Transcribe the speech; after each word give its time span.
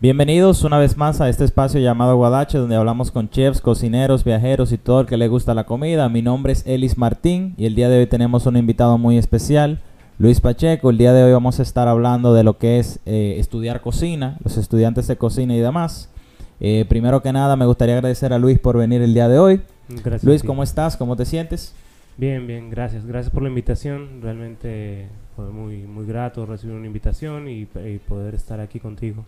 Bienvenidos 0.00 0.64
una 0.64 0.76
vez 0.76 0.96
más 0.96 1.20
a 1.20 1.28
este 1.28 1.44
espacio 1.44 1.80
llamado 1.80 2.16
Guadache, 2.16 2.58
donde 2.58 2.74
hablamos 2.74 3.12
con 3.12 3.30
chefs, 3.30 3.60
cocineros, 3.60 4.24
viajeros 4.24 4.72
y 4.72 4.76
todo 4.76 5.00
el 5.00 5.06
que 5.06 5.16
le 5.16 5.28
gusta 5.28 5.54
la 5.54 5.64
comida. 5.64 6.08
Mi 6.08 6.20
nombre 6.20 6.52
es 6.52 6.66
Elis 6.66 6.98
Martín 6.98 7.54
y 7.56 7.64
el 7.66 7.76
día 7.76 7.88
de 7.88 8.00
hoy 8.00 8.06
tenemos 8.06 8.44
un 8.46 8.56
invitado 8.56 8.98
muy 8.98 9.18
especial, 9.18 9.80
Luis 10.18 10.40
Pacheco. 10.40 10.90
El 10.90 10.98
día 10.98 11.12
de 11.12 11.22
hoy 11.22 11.32
vamos 11.32 11.60
a 11.60 11.62
estar 11.62 11.86
hablando 11.86 12.34
de 12.34 12.42
lo 12.42 12.58
que 12.58 12.80
es 12.80 12.98
eh, 13.06 13.36
estudiar 13.38 13.80
cocina, 13.82 14.36
los 14.42 14.56
estudiantes 14.56 15.06
de 15.06 15.16
cocina 15.16 15.54
y 15.54 15.60
demás. 15.60 16.10
Eh, 16.58 16.84
primero 16.88 17.22
que 17.22 17.32
nada, 17.32 17.54
me 17.54 17.64
gustaría 17.64 17.94
agradecer 17.94 18.32
a 18.32 18.38
Luis 18.38 18.58
por 18.58 18.76
venir 18.76 19.00
el 19.00 19.14
día 19.14 19.28
de 19.28 19.38
hoy. 19.38 19.62
Gracias. 19.88 20.24
Luis. 20.24 20.42
¿cómo 20.42 20.64
estás? 20.64 20.96
¿Cómo 20.96 21.14
te 21.14 21.24
sientes? 21.24 21.72
Bien, 22.18 22.48
bien, 22.48 22.68
gracias. 22.68 23.06
Gracias 23.06 23.32
por 23.32 23.44
la 23.44 23.48
invitación. 23.48 24.20
Realmente 24.20 25.08
fue 25.36 25.50
muy, 25.50 25.82
muy 25.82 26.04
grato 26.04 26.46
recibir 26.46 26.74
una 26.74 26.88
invitación 26.88 27.48
y, 27.48 27.62
y 27.62 28.00
poder 28.08 28.34
estar 28.34 28.58
aquí 28.58 28.80
contigo. 28.80 29.24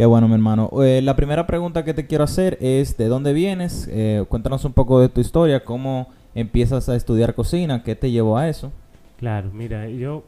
Qué 0.00 0.06
bueno, 0.06 0.28
mi 0.28 0.32
hermano. 0.32 0.70
Eh, 0.82 1.02
la 1.02 1.14
primera 1.14 1.46
pregunta 1.46 1.84
que 1.84 1.92
te 1.92 2.06
quiero 2.06 2.24
hacer 2.24 2.56
es, 2.62 2.96
¿de 2.96 3.04
dónde 3.08 3.34
vienes? 3.34 3.86
Eh, 3.92 4.24
cuéntanos 4.30 4.64
un 4.64 4.72
poco 4.72 4.98
de 4.98 5.10
tu 5.10 5.20
historia, 5.20 5.62
cómo 5.62 6.08
empiezas 6.34 6.88
a 6.88 6.96
estudiar 6.96 7.34
cocina, 7.34 7.82
qué 7.82 7.94
te 7.94 8.10
llevó 8.10 8.38
a 8.38 8.48
eso. 8.48 8.72
Claro, 9.18 9.50
mira, 9.52 9.90
yo 9.90 10.24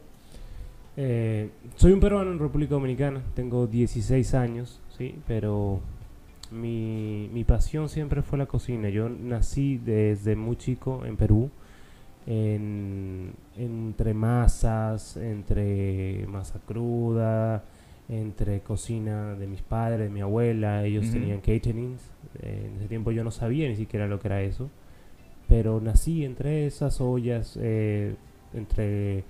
eh, 0.95 1.49
soy 1.75 1.91
un 1.91 1.99
peruano 2.01 2.31
en 2.31 2.37
República 2.37 2.75
Dominicana, 2.75 3.21
tengo 3.33 3.65
16 3.65 4.35
años, 4.35 4.79
sí, 4.95 5.15
pero 5.27 5.79
mi, 6.51 7.27
mi 7.33 7.43
pasión 7.43 7.89
siempre 7.89 8.21
fue 8.21 8.37
la 8.37 8.45
cocina. 8.45 8.89
Yo 8.89 9.09
nací 9.09 9.79
desde 9.83 10.35
muy 10.35 10.55
chico 10.55 11.03
en 11.03 11.17
Perú, 11.17 11.49
en- 12.27 13.31
entre 13.57 14.13
masas, 14.13 15.17
entre 15.17 16.27
masa 16.27 16.59
cruda, 16.67 17.63
entre 18.09 18.59
cocina 18.61 19.33
de 19.35 19.47
mis 19.47 19.61
padres, 19.61 19.99
de 20.07 20.09
mi 20.09 20.21
abuela, 20.21 20.83
ellos 20.85 21.05
tenían 21.13 21.39
caterings. 21.39 22.01
eh, 22.41 22.67
en 22.69 22.77
ese 22.77 22.87
tiempo 22.87 23.11
yo 23.11 23.23
no 23.23 23.31
sabía 23.31 23.67
ni 23.69 23.75
siquiera 23.75 24.07
lo 24.07 24.19
que 24.19 24.27
era 24.27 24.41
eso, 24.41 24.69
pero 25.47 25.79
nací 25.81 26.25
entre 26.25 26.65
esas 26.65 26.99
ollas, 27.01 27.57
eh, 27.61 28.15
entre 28.53 29.23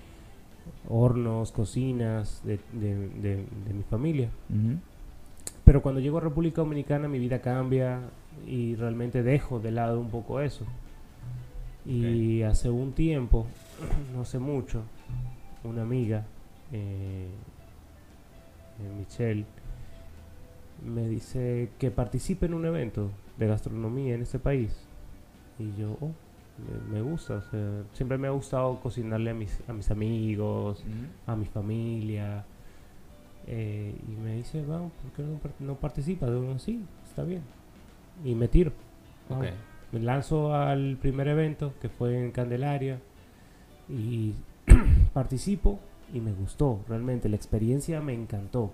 hornos, 0.88 1.52
cocinas 1.52 2.42
de, 2.46 2.60
de- 2.74 3.10
de- 3.10 3.46
de 3.68 3.74
mi 3.74 3.84
familia. 3.84 4.30
Pero 5.66 5.82
cuando 5.82 6.00
llego 6.02 6.18
a 6.18 6.22
República 6.22 6.62
Dominicana 6.62 7.08
mi 7.08 7.20
vida 7.20 7.40
cambia 7.42 8.00
y 8.48 8.76
realmente 8.76 9.24
dejo 9.24 9.60
de 9.60 9.72
lado 9.72 10.00
un 10.00 10.10
poco 10.10 10.40
eso. 10.42 10.66
Y 11.86 12.42
hace 12.44 12.70
un 12.70 12.94
tiempo, 12.94 13.46
no 14.14 14.22
hace 14.22 14.40
mucho, 14.40 14.82
una 15.64 15.82
amiga, 15.82 16.26
eh, 16.72 17.28
Michelle, 18.98 19.46
me 20.86 21.08
dice 21.08 21.70
que 21.80 21.92
participe 21.92 22.46
en 22.46 22.54
un 22.54 22.66
evento 22.66 23.10
de 23.38 23.48
gastronomía 23.48 24.16
en 24.16 24.22
este 24.22 24.40
país. 24.40 24.76
Y 25.60 25.74
yo, 25.80 25.98
oh, 26.02 26.12
me, 26.90 26.96
me 26.96 27.02
gusta, 27.02 27.36
o 27.36 27.42
sea, 27.42 27.84
siempre 27.94 28.18
me 28.18 28.28
ha 28.28 28.32
gustado 28.32 28.80
cocinarle 28.82 29.30
a 29.32 29.34
mis, 29.34 29.60
a 29.68 29.74
mis 29.74 29.90
amigos, 29.92 30.84
a 31.28 31.36
mi 31.36 31.46
familia. 31.46 32.46
eh, 33.48 33.94
y 34.08 34.12
me 34.22 34.36
dice, 34.36 34.64
vamos, 34.66 34.92
¿por 35.02 35.12
qué 35.12 35.24
no, 35.24 35.38
par- 35.38 35.52
no 35.60 35.76
participas? 35.76 36.30
Digo, 36.30 36.58
sí, 36.60 36.84
está 37.08 37.24
bien. 37.24 37.42
Y 38.24 38.36
me 38.36 38.48
tiro. 38.48 38.72
Me 39.92 40.00
lanzo 40.00 40.54
al 40.56 40.98
primer 41.00 41.28
evento 41.28 41.74
que 41.82 41.88
fue 41.90 42.18
en 42.20 42.32
Candelaria 42.32 43.00
y 43.90 44.34
participo 45.14 45.80
y 46.14 46.22
me 46.22 46.32
gustó, 46.32 46.86
realmente 46.88 47.28
la 47.28 47.36
experiencia 47.36 48.00
me 48.00 48.14
encantó. 48.14 48.72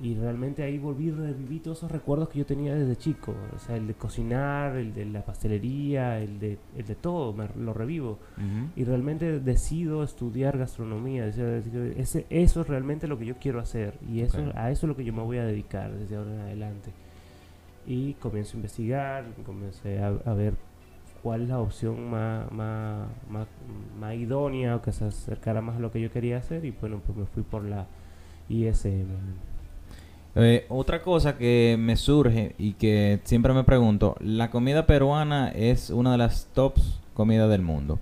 Y 0.00 0.14
realmente 0.14 0.62
ahí 0.62 0.78
volví, 0.78 1.10
reviví 1.10 1.58
todos 1.58 1.78
esos 1.78 1.90
recuerdos 1.90 2.28
que 2.28 2.38
yo 2.38 2.46
tenía 2.46 2.72
desde 2.72 2.94
chico. 2.94 3.34
O 3.56 3.58
sea, 3.58 3.76
el 3.76 3.88
de 3.88 3.94
cocinar, 3.94 4.76
el 4.76 4.94
de 4.94 5.04
la 5.06 5.24
pastelería, 5.24 6.20
el 6.20 6.38
de, 6.38 6.58
el 6.76 6.86
de 6.86 6.94
todo, 6.94 7.32
me, 7.32 7.48
lo 7.56 7.74
revivo 7.74 8.18
y 8.76 8.84
realmente 8.84 9.40
decido 9.40 10.04
estudiar 10.04 10.56
gastronomía. 10.56 11.26
o 11.26 11.32
sea, 11.32 11.56
ese, 11.96 12.26
eso 12.30 12.60
es 12.60 12.68
realmente 12.68 13.08
lo 13.08 13.18
que 13.18 13.26
yo 13.26 13.38
quiero 13.40 13.58
hacer 13.58 13.98
y 14.08 14.20
eso, 14.20 14.52
a 14.54 14.70
eso 14.70 14.86
es 14.86 14.88
lo 14.88 14.96
que 14.96 15.04
yo 15.04 15.12
me 15.12 15.22
voy 15.22 15.38
a 15.38 15.44
dedicar 15.44 15.92
desde 15.92 16.14
ahora 16.14 16.32
en 16.32 16.40
adelante. 16.42 16.92
Y 17.84 18.14
comienzo 18.14 18.56
a 18.56 18.58
investigar, 18.58 19.24
comencé 19.44 19.98
a, 19.98 20.08
a 20.08 20.34
ver 20.34 20.54
cuál 21.22 21.42
es 21.42 21.48
la 21.48 21.58
opción 21.58 22.10
más, 22.10 22.50
más, 22.52 23.06
más, 23.28 23.46
más 23.98 24.14
idónea 24.14 24.76
o 24.76 24.82
que 24.82 24.92
se 24.92 25.04
acercara 25.04 25.60
más 25.60 25.76
a 25.76 25.80
lo 25.80 25.90
que 25.90 26.00
yo 26.00 26.10
quería 26.10 26.38
hacer 26.38 26.64
y 26.64 26.70
bueno, 26.70 27.00
pues 27.04 27.18
me 27.18 27.26
fui 27.26 27.42
por 27.42 27.64
la 27.64 27.86
ISM. 28.48 29.06
Eh, 30.34 30.66
otra 30.68 31.02
cosa 31.02 31.36
que 31.36 31.76
me 31.78 31.96
surge 31.96 32.54
y 32.58 32.74
que 32.74 33.20
siempre 33.24 33.52
me 33.52 33.64
pregunto, 33.64 34.16
la 34.20 34.50
comida 34.50 34.86
peruana 34.86 35.48
es 35.48 35.90
una 35.90 36.12
de 36.12 36.18
las 36.18 36.46
tops 36.52 37.00
comidas 37.14 37.50
del 37.50 37.62
mundo. 37.62 37.98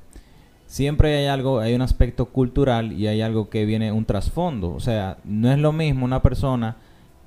Siempre 0.66 1.16
hay 1.16 1.26
algo, 1.26 1.60
hay 1.60 1.74
un 1.74 1.82
aspecto 1.82 2.26
cultural 2.26 2.92
y 2.92 3.06
hay 3.06 3.22
algo 3.22 3.48
que 3.48 3.64
viene 3.64 3.92
un 3.92 4.04
trasfondo. 4.04 4.72
O 4.72 4.80
sea, 4.80 5.18
no 5.24 5.50
es 5.50 5.58
lo 5.58 5.72
mismo 5.72 6.04
una 6.04 6.22
persona 6.22 6.76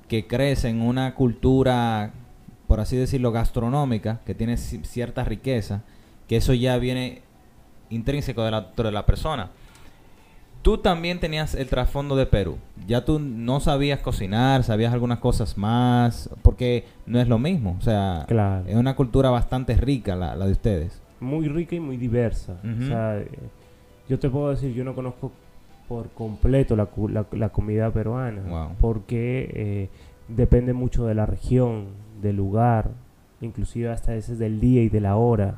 que 0.06 0.26
crece 0.26 0.68
en 0.68 0.82
una 0.82 1.14
cultura, 1.14 2.12
por 2.70 2.78
así 2.78 2.96
decirlo, 2.96 3.32
gastronómica, 3.32 4.20
que 4.24 4.32
tiene 4.32 4.54
ci- 4.54 4.84
cierta 4.84 5.24
riqueza, 5.24 5.82
que 6.28 6.36
eso 6.36 6.54
ya 6.54 6.78
viene 6.78 7.22
intrínseco 7.90 8.44
de 8.44 8.52
la, 8.52 8.68
de 8.76 8.92
la 8.92 9.04
persona. 9.04 9.50
Tú 10.62 10.78
también 10.78 11.18
tenías 11.18 11.56
el 11.56 11.66
trasfondo 11.68 12.14
de 12.14 12.26
Perú. 12.26 12.58
Ya 12.86 13.04
tú 13.04 13.18
no 13.18 13.58
sabías 13.58 13.98
cocinar, 13.98 14.62
sabías 14.62 14.92
algunas 14.92 15.18
cosas 15.18 15.58
más, 15.58 16.30
porque 16.42 16.84
no 17.06 17.18
es 17.20 17.26
lo 17.26 17.40
mismo. 17.40 17.74
O 17.76 17.82
sea, 17.82 18.24
Claro. 18.28 18.64
es 18.68 18.76
una 18.76 18.94
cultura 18.94 19.30
bastante 19.30 19.74
rica 19.74 20.14
la, 20.14 20.36
la 20.36 20.46
de 20.46 20.52
ustedes. 20.52 21.02
muy 21.18 21.48
rica 21.48 21.74
y 21.74 21.80
muy 21.80 21.96
diversa. 21.96 22.56
O 22.62 22.86
sea, 22.86 23.18
eh, 23.18 23.28
yo 24.08 24.18
te 24.20 24.30
puedo 24.30 24.50
decir, 24.50 24.72
yo 24.74 24.84
no 24.84 24.94
conozco 24.94 25.32
por 25.88 26.08
completo 26.10 26.76
la, 26.76 26.88
la- 27.08 27.26
la 27.32 27.48
comida 27.48 27.90
peruana, 27.90 28.42
Wow. 28.48 28.68
porque 28.80 29.50
eh, 29.52 29.88
depende 30.28 30.72
mucho 30.72 31.04
de 31.06 31.14
la 31.16 31.26
región, 31.26 31.86
del 32.20 32.36
lugar, 32.36 32.90
inclusive 33.40 33.90
hasta 33.90 34.12
veces 34.12 34.38
del 34.38 34.60
día 34.60 34.82
y 34.82 34.88
de 34.88 35.00
la 35.00 35.16
hora. 35.16 35.54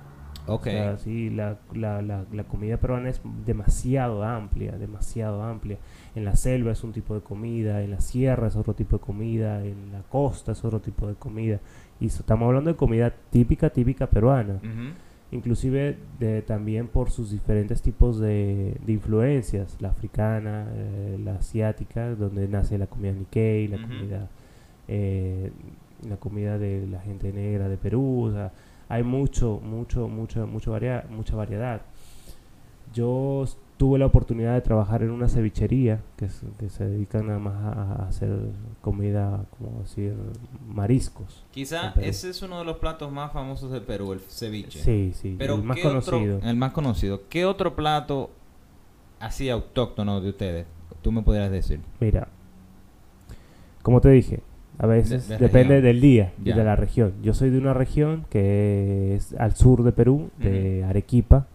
Ok. 0.46 0.66
O 0.66 0.70
sea, 0.70 0.98
sí, 0.98 1.30
la, 1.30 1.56
la, 1.72 2.02
la, 2.02 2.24
la 2.32 2.44
comida 2.44 2.76
peruana 2.76 3.08
es 3.08 3.20
demasiado 3.46 4.24
amplia, 4.24 4.72
demasiado 4.72 5.42
amplia. 5.42 5.76
En 6.16 6.24
la 6.24 6.34
selva 6.34 6.72
es 6.72 6.82
un 6.82 6.92
tipo 6.92 7.14
de 7.14 7.20
comida, 7.20 7.82
en 7.82 7.92
la 7.92 8.00
sierra 8.00 8.48
es 8.48 8.56
otro 8.56 8.74
tipo 8.74 8.96
de 8.98 9.02
comida, 9.04 9.64
en 9.64 9.92
la 9.92 10.02
costa 10.02 10.52
es 10.52 10.64
otro 10.64 10.80
tipo 10.80 11.06
de 11.06 11.14
comida. 11.14 11.60
Y 12.00 12.08
so- 12.08 12.20
estamos 12.20 12.46
hablando 12.48 12.70
de 12.70 12.76
comida 12.76 13.12
típica, 13.30 13.70
típica 13.70 14.08
peruana 14.08 14.54
Ujú. 14.54 14.92
inclusive 15.30 15.96
de, 16.18 16.42
también 16.42 16.88
por 16.88 17.10
sus 17.10 17.30
diferentes 17.30 17.80
tipos 17.80 18.18
de, 18.18 18.76
de 18.84 18.92
influencias, 18.92 19.76
la 19.80 19.90
africana, 19.90 20.66
eh, 20.74 21.18
la 21.24 21.36
asiática, 21.36 22.14
donde 22.16 22.48
nace 22.48 22.76
la 22.78 22.86
comida 22.88 23.12
Nikkei, 23.12 23.68
la 23.68 23.80
comida 23.80 24.28
eh, 24.88 25.52
la 26.08 26.16
comida 26.16 26.58
de 26.58 26.86
la 26.86 27.00
gente 27.00 27.32
negra 27.32 27.68
de 27.68 27.76
Perú, 27.76 28.24
o 28.28 28.32
sea, 28.32 28.52
hay 28.88 29.02
mucho, 29.02 29.60
mucho, 29.62 30.08
mucho, 30.08 30.46
mucho 30.46 30.72
varia- 30.72 31.04
mucha 31.10 31.34
variedad. 31.36 31.82
Yo 32.94 33.44
tuve 33.78 33.98
la 33.98 34.06
oportunidad 34.06 34.54
de 34.54 34.60
trabajar 34.60 35.02
en 35.02 35.10
una 35.10 35.28
cevichería 35.28 36.02
que, 36.16 36.26
es- 36.26 36.42
que 36.58 36.68
se 36.68 36.84
dedica 36.84 37.22
nada 37.22 37.38
más 37.38 37.54
a, 37.54 38.02
a 38.02 38.08
hacer 38.08 38.30
comida, 38.80 39.44
como 39.58 39.80
decir, 39.80 40.14
mariscos. 40.68 41.44
Quizá 41.52 41.94
ese 42.00 42.30
es 42.30 42.42
uno 42.42 42.58
de 42.58 42.64
los 42.64 42.76
platos 42.76 43.10
más 43.10 43.32
famosos 43.32 43.70
de 43.72 43.80
Perú, 43.80 44.12
el 44.12 44.20
ceviche. 44.20 44.78
Sí, 44.80 45.12
sí, 45.14 45.36
Pero 45.38 45.54
el 45.54 45.62
más 45.62 45.76
¿qué 45.78 45.86
otro- 45.88 46.02
conocido. 46.10 46.41
el 46.42 46.56
más 46.56 46.72
conocido. 46.72 47.22
¿Qué 47.28 47.44
otro 47.46 47.74
plato 47.74 48.30
así 49.20 49.48
autóctono 49.48 50.20
de 50.20 50.28
ustedes 50.30 50.66
tú 51.00 51.10
me 51.10 51.22
pudieras 51.22 51.50
decir? 51.50 51.80
Mira, 51.98 52.28
como 53.82 54.00
te 54.00 54.10
dije, 54.10 54.41
a 54.78 54.87
veces 54.87 55.28
de 55.28 55.38
depende 55.38 55.74
región. 55.77 55.83
del 55.83 56.01
día 56.01 56.33
y 56.45 56.53
de 56.53 56.65
la 56.65 56.77
región. 56.77 57.13
Yo 57.22 57.34
soy 57.34 57.51
de 57.51 57.59
una 57.59 57.74
región 57.74 58.24
que 58.30 59.15
es 59.16 59.34
al 59.34 59.54
sur 59.54 59.83
de 59.84 59.92
Perú, 59.92 60.30
de 60.39 60.84
Arequipa, 60.84 61.47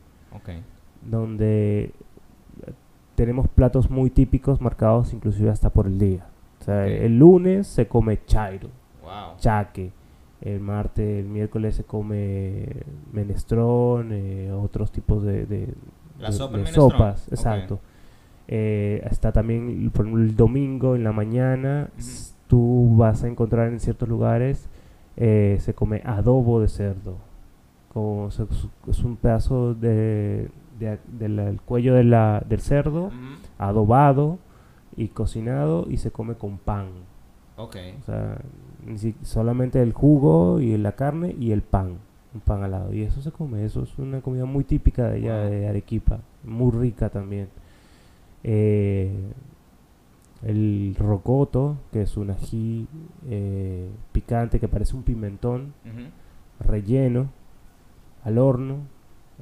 donde 1.06 1.92
tenemos 3.16 3.48
platos 3.48 3.90
muy 3.90 4.10
típicos 4.10 4.62
marcados 4.62 5.14
inclusive 5.14 5.50
hasta 5.50 5.70
por 5.70 5.88
el 5.88 5.98
día. 5.98 6.26
O 6.62 6.64
sea, 6.64 6.86
el 6.88 7.18
lunes 7.18 7.68
se 7.68 7.88
come 7.88 8.20
chairo, 8.26 8.70
Wow. 9.02 9.38
chaque. 9.40 9.92
El 10.42 10.60
martes, 10.60 11.20
el 11.24 11.26
miércoles 11.26 11.76
se 11.76 11.84
come 11.84 12.68
menestrón, 13.12 14.10
eh, 14.12 14.52
otros 14.52 14.92
tipos 14.92 15.24
de, 15.24 15.46
de- 15.48 15.74
La 16.20 16.32
sopa, 16.32 16.66
sopas, 16.68 17.28
exacto. 17.30 17.80
Eh, 18.48 19.02
está 19.10 19.32
también, 19.32 19.90
por 19.94 20.06
el 20.08 20.36
domingo 20.36 20.96
en 20.96 21.04
la 21.04 21.12
mañana, 21.12 21.90
tú 22.48 22.96
vas 22.98 23.24
a 23.24 23.28
encontrar 23.28 23.70
en 23.70 23.80
ciertos 23.80 24.08
lugares, 24.10 24.68
eh, 25.18 25.58
se 25.62 25.74
come 25.74 26.02
adobo 26.06 26.60
de 26.62 26.68
cerdo. 26.68 27.16
Como 27.94 28.28
es- 28.30 28.40
es 28.88 29.04
un 29.04 29.16
pedazo 29.18 29.74
de, 29.74 30.50
de- 30.80 31.00
del 31.20 31.40
el 31.40 31.62
cuello 31.62 31.94
de 31.96 32.04
la, 32.04 32.44
del 32.48 32.60
cerdo, 32.62 33.12
adobado 33.58 34.38
y 34.96 35.08
cocinado 35.10 35.86
y 35.90 35.98
se 35.98 36.12
come 36.12 36.36
con 36.36 36.58
pan. 36.58 36.88
Ok. 37.58 37.76
O 38.02 38.06
sea, 38.06 38.38
solamente 39.24 39.82
el 39.82 39.94
jugo 39.94 40.60
y 40.60 40.78
la 40.78 40.92
carne 40.94 41.36
y 41.40 41.52
el 41.52 41.62
pan. 41.64 41.98
Un 42.36 42.42
pan 42.42 42.64
al 42.64 42.72
lado. 42.72 42.94
Y 42.94 43.02
eso 43.02 43.22
se 43.22 43.32
come. 43.32 43.66
Eso 43.66 43.82
es 43.84 43.98
una 43.98 44.22
comida 44.22 44.46
muy 44.46 44.64
típica 44.64 45.08
de 45.10 45.16
allá 45.18 45.42
Wow. 45.42 45.50
de 45.52 45.68
Arequipa. 45.68 46.20
Muy 46.44 46.72
rica 46.72 47.10
también. 47.10 47.48
Eh, 48.44 49.12
el 50.44 50.96
rocoto, 51.00 51.78
que 51.92 52.04
es 52.04 52.16
un 52.18 52.30
ají 52.32 52.88
eh, 53.28 53.90
picante 54.12 54.60
que 54.60 54.68
parece 54.68 54.96
un 54.96 55.04
pimentón 55.04 55.74
relleno 56.60 57.30
al 58.24 58.38
horno, 58.38 58.78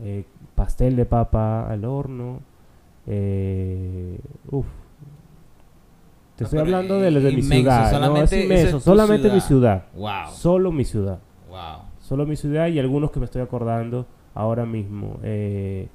eh, 0.02 0.26
pastel 0.56 0.96
de 0.96 1.06
papa 1.06 1.70
al 1.70 1.86
horno, 1.86 2.40
eh, 3.08 4.20
uf. 4.52 4.66
Te 6.36 6.44
No, 6.44 6.48
estoy 6.48 6.60
hablando 6.60 7.00
de, 7.00 7.12
de 7.12 7.32
mi 7.32 7.42
ciudad, 7.42 7.80
no, 7.80 7.86
es 7.86 7.92
solamente 7.92 8.44
inmenso, 8.44 8.78
es 8.78 8.84
solamente 8.84 9.32
mi 9.32 9.40
ciudad. 9.40 9.86
ciudad, 9.94 10.26
Wow. 10.26 10.34
solo 10.34 10.72
mi 10.72 10.84
ciudad, 10.84 11.20
Wow. 11.50 11.84
solo 12.02 12.26
mi 12.26 12.36
ciudad 12.36 12.68
y 12.68 12.80
algunos 12.80 13.12
que 13.12 13.20
me 13.20 13.26
estoy 13.26 13.42
acordando 13.42 14.06
ahora 14.34 14.66
mismo. 14.66 15.18
eh, 15.24 15.88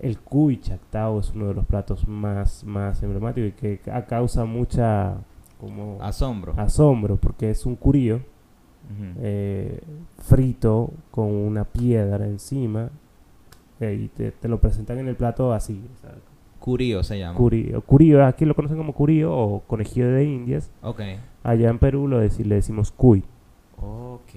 el 0.00 0.18
cuy 0.20 0.60
chactao 0.60 1.20
es 1.20 1.30
uno 1.34 1.48
de 1.48 1.54
los 1.54 1.66
platos 1.66 2.06
más, 2.08 2.64
más 2.64 3.02
emblemáticos 3.02 3.48
y 3.50 3.52
que 3.52 3.78
ca- 3.78 4.04
causa 4.06 4.44
mucha 4.44 5.16
como 5.60 5.98
Asombro. 6.00 6.54
asombro 6.56 7.16
porque 7.16 7.50
es 7.50 7.66
un 7.66 7.74
curío 7.76 8.20
eh, 9.20 9.80
frito 10.18 10.90
con 11.10 11.26
una 11.26 11.64
piedra 11.64 12.24
encima 12.26 12.90
eh, 13.80 13.94
y 14.04 14.08
te, 14.08 14.30
te 14.32 14.48
lo 14.48 14.58
presentan 14.60 14.98
en 14.98 15.08
el 15.08 15.16
plato 15.16 15.52
así. 15.52 15.82
o 15.96 16.00
sea, 16.00 16.14
Curío 16.58 17.02
se 17.04 17.18
llama. 17.18 17.36
curío, 17.36 17.80
curío, 17.82 18.24
aquí 18.26 18.44
lo 18.44 18.54
conocen 18.54 18.76
como 18.78 18.92
curío 18.92 19.32
o 19.36 19.60
conejillo 19.60 20.10
de 20.10 20.24
indias. 20.24 20.70
ok. 20.82 21.00
Allá 21.44 21.70
en 21.70 21.78
Perú 21.78 22.08
lo 22.08 22.20
le 22.20 22.26
decimos 22.54 22.90
cuy, 22.92 23.22
Ok. 23.80 24.32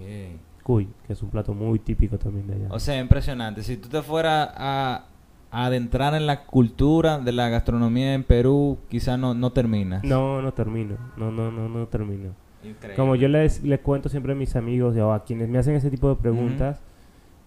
cuy, 0.63 0.87
que 1.07 1.13
es 1.13 1.21
un 1.23 1.29
plato 1.29 1.53
muy 1.53 1.79
típico 1.79 2.17
también 2.17 2.47
de 2.47 2.53
allá. 2.53 2.67
O 2.71 2.79
sea, 2.79 2.99
impresionante. 2.99 3.63
Si 3.63 3.75
tú 3.77 3.89
te 3.89 4.01
fueras 4.01 4.49
a 4.55 5.05
adentrar 5.51 6.13
en 6.15 6.25
la 6.25 6.45
cultura 6.45 7.19
de 7.19 7.31
la 7.31 7.49
gastronomía 7.49 8.13
en 8.13 8.23
Perú, 8.23 8.79
quizás 8.89 9.19
no, 9.19 9.33
no 9.33 9.51
terminas. 9.51 10.03
no, 10.03 10.41
no 10.41 10.53
termino, 10.53 10.97
no, 11.17 11.31
no, 11.31 11.51
no, 11.51 11.69
no 11.69 11.87
termino. 11.87 12.29
Increíble. 12.63 12.95
Como 12.95 13.15
yo 13.15 13.27
les, 13.27 13.63
les 13.63 13.79
cuento 13.79 14.07
siempre 14.07 14.33
a 14.33 14.35
mis 14.35 14.55
amigos 14.55 14.95
o 14.95 15.13
a 15.13 15.23
quienes 15.23 15.49
me 15.49 15.57
hacen 15.57 15.75
ese 15.75 15.89
tipo 15.89 16.09
de 16.09 16.15
preguntas, 16.15 16.81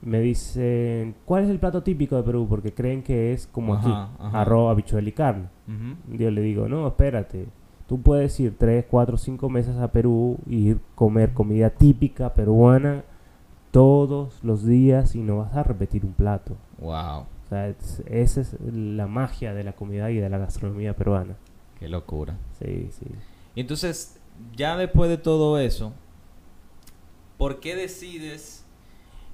me 0.03 0.21
dicen, 0.21 1.15
¿cuál 1.25 1.45
es 1.45 1.51
el 1.51 1.59
plato 1.59 1.83
típico 1.83 2.17
de 2.17 2.23
Perú? 2.23 2.47
Porque 2.49 2.75
creen 2.75 3.03
que 3.03 3.33
es 3.33 3.47
como 3.47 3.75
aquí, 3.75 3.91
Ajá, 3.91 4.11
arroz, 4.33 4.71
habichuela 4.71 5.09
y 5.09 5.13
carne. 5.13 5.49
Yo 6.11 6.31
le 6.31 6.43
digo, 6.43 6.69
no, 6.69 6.87
espérate. 6.87 7.47
Tú 7.87 8.01
puedes 8.01 8.39
ir 8.41 8.57
3, 8.59 8.87
4, 8.91 9.17
5 9.17 9.49
meses 9.49 9.77
a 9.77 9.93
Perú 9.93 10.39
y 10.47 10.71
ir 10.71 10.81
comer 10.95 11.33
comida 11.33 11.71
típica 11.71 12.33
peruana 12.35 13.05
todos 13.71 14.43
los 14.43 14.65
días 14.65 15.15
y 15.15 15.21
no 15.21 15.39
vas 15.39 15.55
a 15.55 15.63
repetir 15.63 16.05
un 16.05 16.13
plato. 16.13 16.57
Wow. 16.79 17.27
Sea, 17.55 17.69
es- 17.69 18.03
esa 18.07 18.41
es 18.41 18.57
la 18.73 19.07
magia 19.07 19.55
de 19.55 19.63
la 19.63 19.73
comida 19.75 20.11
y 20.11 20.17
de 20.17 20.29
la 20.29 20.39
gastronomía 20.39 20.95
peruana. 20.97 21.37
Qué 21.79 21.89
locura. 21.89 22.37
Sí, 22.59 22.89
sí. 22.91 23.07
Y 23.55 23.61
entonces, 23.61 24.19
ya 24.57 24.77
después 24.77 25.09
de 25.09 25.19
todo 25.19 25.59
eso, 25.61 25.93
¿por 27.39 27.61
qué 27.61 27.77
decides 27.77 28.65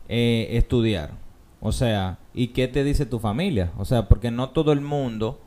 eh, 0.08 0.48
estudiar? 0.50 1.12
O 1.60 1.72
sea, 1.72 2.18
¿y 2.34 2.48
qué 2.48 2.68
te 2.68 2.84
dice 2.84 3.06
tu 3.06 3.18
familia? 3.18 3.70
O 3.78 3.84
sea, 3.84 4.08
porque 4.08 4.30
no 4.30 4.50
todo 4.50 4.72
el 4.72 4.80
mundo... 4.80 5.38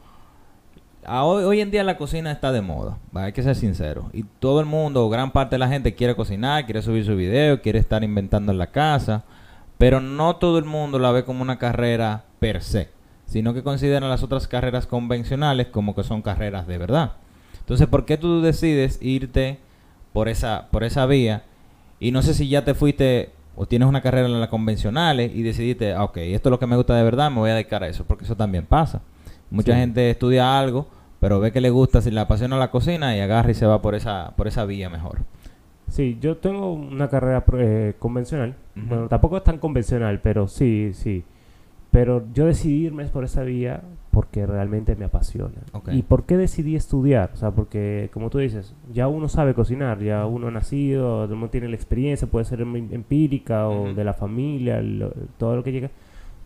hoy, 1.08 1.44
hoy 1.44 1.62
en 1.62 1.70
día 1.72 1.84
la 1.84 1.98
cocina 1.98 2.32
está 2.32 2.52
de 2.52 2.62
moda, 2.62 2.98
¿va? 3.16 3.26
hay 3.26 3.34
que 3.34 3.44
ser 3.44 3.56
sincero. 3.56 4.10
Y 4.14 4.24
todo 4.40 4.60
el 4.60 4.66
mundo, 4.66 5.06
o 5.06 5.10
gran 5.10 5.32
parte 5.32 5.56
de 5.56 5.60
la 5.60 5.68
gente 5.68 5.94
quiere 5.96 6.16
cocinar, 6.16 6.66
quiere 6.66 6.82
subir 6.82 7.06
su 7.06 7.16
video, 7.16 7.62
quiere 7.62 7.80
estar 7.80 8.04
inventando 8.04 8.52
en 8.52 8.58
la 8.58 8.68
casa. 8.72 9.24
Pero 9.84 10.00
no 10.00 10.38
todo 10.38 10.60
el 10.60 10.64
mundo 10.64 10.98
la 10.98 11.12
ve 11.12 11.26
como 11.26 11.42
una 11.42 11.60
carrera 11.60 12.24
per 12.40 12.62
se, 12.62 12.88
sino 13.26 13.54
que 13.54 13.64
consideran 13.64 14.08
las 14.10 14.24
otras 14.24 14.48
carreras 14.48 14.88
convencionales 14.88 15.68
como 15.68 15.94
que 15.94 16.06
son 16.06 16.22
carreras 16.22 16.68
de 16.68 16.78
verdad. 16.78 17.12
Entonces, 17.60 17.88
¿por 17.88 18.06
qué 18.06 18.16
tú 18.18 18.42
decides 18.42 18.98
irte 19.02 19.60
por 20.14 20.30
esa, 20.30 20.70
por 20.72 20.86
esa 20.86 21.06
vía? 21.06 21.44
Y 22.00 22.12
no 22.12 22.22
sé 22.22 22.34
si 22.34 22.48
ya 22.48 22.64
te 22.64 22.76
fuiste 22.76 23.32
o 23.58 23.66
tienes 23.66 23.90
una 23.90 24.00
carrera 24.00 24.28
en 24.28 24.40
las 24.40 24.48
convencionales 24.48 25.36
y 25.36 25.42
decidiste, 25.44 25.92
ah, 25.92 26.06
ok, 26.06 26.16
esto 26.16 26.48
es 26.48 26.52
lo 26.52 26.60
que 26.60 26.68
me 26.68 26.78
gusta 26.78 26.96
de 26.96 27.04
verdad, 27.04 27.30
me 27.30 27.40
voy 27.40 27.50
a 27.50 27.56
dedicar 27.56 27.84
a 27.84 27.90
eso, 27.90 28.06
porque 28.06 28.24
eso 28.24 28.38
también 28.38 28.66
pasa. 28.66 29.02
Mucha 29.52 29.74
Sí. 29.74 29.80
gente 29.80 30.10
estudia 30.10 30.58
algo, 30.58 30.88
pero 31.20 31.42
ve 31.42 31.52
que 31.52 31.60
le 31.60 31.72
gusta, 31.72 32.02
si 32.02 32.10
le 32.10 32.22
apasiona 32.22 32.56
la 32.58 32.72
cocina 32.72 33.18
y 33.18 33.20
agarra 33.20 33.52
y 33.52 33.54
se 33.54 33.66
va 33.66 33.82
por 33.82 33.96
esa, 33.96 34.32
por 34.38 34.48
esa 34.48 34.64
vía 34.64 34.90
mejor. 34.90 35.20
Sí, 35.94 36.18
yo 36.20 36.38
tengo 36.38 36.74
una 36.74 37.08
carrera 37.08 37.44
eh, 37.60 37.94
convencional. 38.00 38.56
Bueno, 38.90 39.08
tampoco 39.08 39.38
es 39.38 39.44
tan 39.44 39.60
convencional, 39.60 40.20
pero 40.22 40.48
sí, 40.48 40.90
sí. 40.94 41.24
Pero 41.92 42.24
yo 42.34 42.48
decidí 42.48 42.86
irme 42.88 43.06
por 43.06 43.24
esa 43.24 43.44
vía 43.44 43.82
porque 44.10 44.48
realmente 44.48 44.96
me 44.96 45.06
apasiona. 45.06 45.54
¿Y 45.94 46.02
por 46.02 46.24
qué 46.24 46.36
decidí 46.38 46.76
estudiar? 46.76 47.30
O 47.34 47.38
sea, 47.38 47.52
porque, 47.52 48.10
como 48.12 48.32
tú 48.32 48.40
dices, 48.40 48.74
ya 48.92 49.08
uno 49.08 49.30
sabe 49.30 49.54
cocinar, 49.54 50.00
ya 50.00 50.26
uno 50.26 50.48
ha 50.48 50.52
nacido, 50.52 51.26
uno 51.26 51.50
tiene 51.50 51.68
la 51.70 51.76
experiencia, 51.76 52.28
puede 52.28 52.46
ser 52.46 52.62
em- 52.62 52.92
empírica 52.92 53.68
o 53.70 53.94
de 53.96 54.04
la 54.04 54.14
familia, 54.14 54.82
lo- 54.82 55.14
todo 55.38 55.56
lo 55.58 55.64
que 55.64 55.72
llega. 55.72 55.92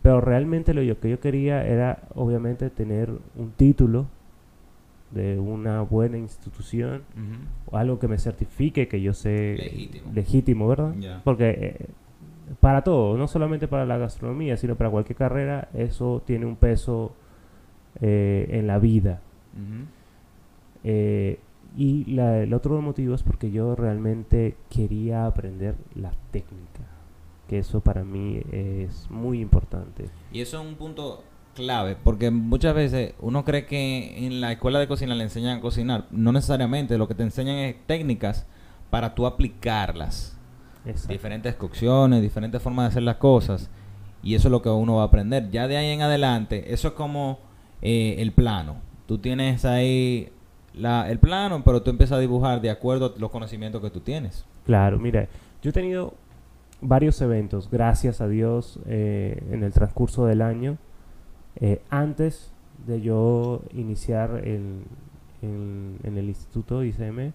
Pero 0.02 0.20
realmente 0.20 0.74
lo 0.74 0.82
que 1.00 1.08
yo 1.08 1.20
quería 1.20 1.66
era, 1.66 2.00
obviamente, 2.14 2.68
tener 2.68 3.10
un 3.36 3.50
título 3.56 4.04
de 5.10 5.38
una 5.38 5.80
buena 5.82 6.18
institución 6.18 7.02
algo 7.72 7.98
que 7.98 8.08
me 8.08 8.18
certifique 8.18 8.88
que 8.88 9.00
yo 9.00 9.14
sé 9.14 9.56
Legítimo. 9.58 10.12
legítimo, 10.14 10.68
¿verdad? 10.68 10.94
Porque 11.24 11.50
eh, 11.50 11.86
para 12.60 12.82
todo, 12.82 13.16
no 13.18 13.26
solamente 13.28 13.68
para 13.68 13.84
la 13.86 13.96
gastronomía, 13.98 14.56
sino 14.56 14.74
para 14.76 14.90
cualquier 14.90 15.16
carrera, 15.16 15.68
eso 15.74 16.22
tiene 16.26 16.46
un 16.46 16.56
peso 16.56 17.12
eh, 18.00 18.46
en 18.50 18.66
la 18.66 18.78
vida. 18.78 19.20
Eh, 20.84 21.38
y 21.76 22.04
la- 22.14 22.38
el 22.42 22.54
otro 22.54 22.80
motivo 22.80 23.14
es 23.14 23.22
porque 23.22 23.50
yo 23.50 23.74
realmente 23.76 24.56
quería 24.70 25.26
aprender 25.26 25.74
la 25.94 26.12
técnica, 26.30 26.82
que 27.48 27.58
eso 27.58 27.80
para 27.80 28.04
mí 28.04 28.40
es 28.52 29.10
muy 29.10 29.40
importante. 29.40 30.06
Y 30.32 30.40
eso 30.40 30.60
es 30.60 30.66
un 30.66 30.74
punto 30.76 31.22
clave, 31.58 31.96
porque 32.02 32.30
muchas 32.30 32.74
veces 32.74 33.14
uno 33.20 33.44
cree 33.44 33.66
que 33.66 34.26
en 34.26 34.40
la 34.40 34.52
escuela 34.52 34.78
de 34.78 34.86
cocina 34.86 35.14
le 35.14 35.24
enseñan 35.24 35.58
a 35.58 35.60
cocinar. 35.60 36.06
No 36.10 36.30
necesariamente, 36.32 36.96
lo 36.96 37.08
que 37.08 37.14
te 37.14 37.24
enseñan 37.24 37.56
es 37.56 37.76
técnicas 37.86 38.46
para 38.90 39.14
tú 39.14 39.26
aplicarlas. 39.26 40.38
Exacto. 40.86 41.12
Diferentes 41.12 41.54
cocciones, 41.56 42.22
diferentes 42.22 42.62
formas 42.62 42.84
de 42.84 42.88
hacer 42.88 43.02
las 43.02 43.16
cosas. 43.16 43.70
Y 44.22 44.34
eso 44.36 44.48
es 44.48 44.52
lo 44.52 44.62
que 44.62 44.68
uno 44.68 44.96
va 44.96 45.02
a 45.02 45.06
aprender. 45.06 45.50
Ya 45.50 45.66
de 45.66 45.76
ahí 45.76 45.90
en 45.90 46.02
adelante, 46.02 46.72
eso 46.72 46.88
es 46.88 46.94
como 46.94 47.40
eh, 47.82 48.16
el 48.18 48.32
plano. 48.32 48.76
Tú 49.06 49.18
tienes 49.18 49.64
ahí 49.64 50.30
la, 50.74 51.10
el 51.10 51.18
plano, 51.18 51.62
pero 51.64 51.82
tú 51.82 51.90
empiezas 51.90 52.18
a 52.18 52.20
dibujar 52.20 52.60
de 52.60 52.70
acuerdo 52.70 53.14
a 53.16 53.18
los 53.18 53.30
conocimientos 53.30 53.82
que 53.82 53.90
tú 53.90 54.00
tienes. 54.00 54.44
Claro, 54.64 54.98
mira, 54.98 55.28
yo 55.60 55.70
he 55.70 55.72
tenido 55.72 56.14
varios 56.80 57.20
eventos, 57.20 57.68
gracias 57.70 58.20
a 58.20 58.28
Dios, 58.28 58.78
eh, 58.86 59.42
en 59.50 59.64
el 59.64 59.72
transcurso 59.72 60.26
del 60.26 60.42
año, 60.42 60.78
eh, 61.60 61.80
antes 61.90 62.52
de 62.86 63.00
yo 63.00 63.62
iniciar 63.74 64.42
en, 64.44 64.82
en- 65.42 65.98
en 66.04 66.16
el 66.18 66.28
instituto 66.28 66.82
ICM. 66.84 67.32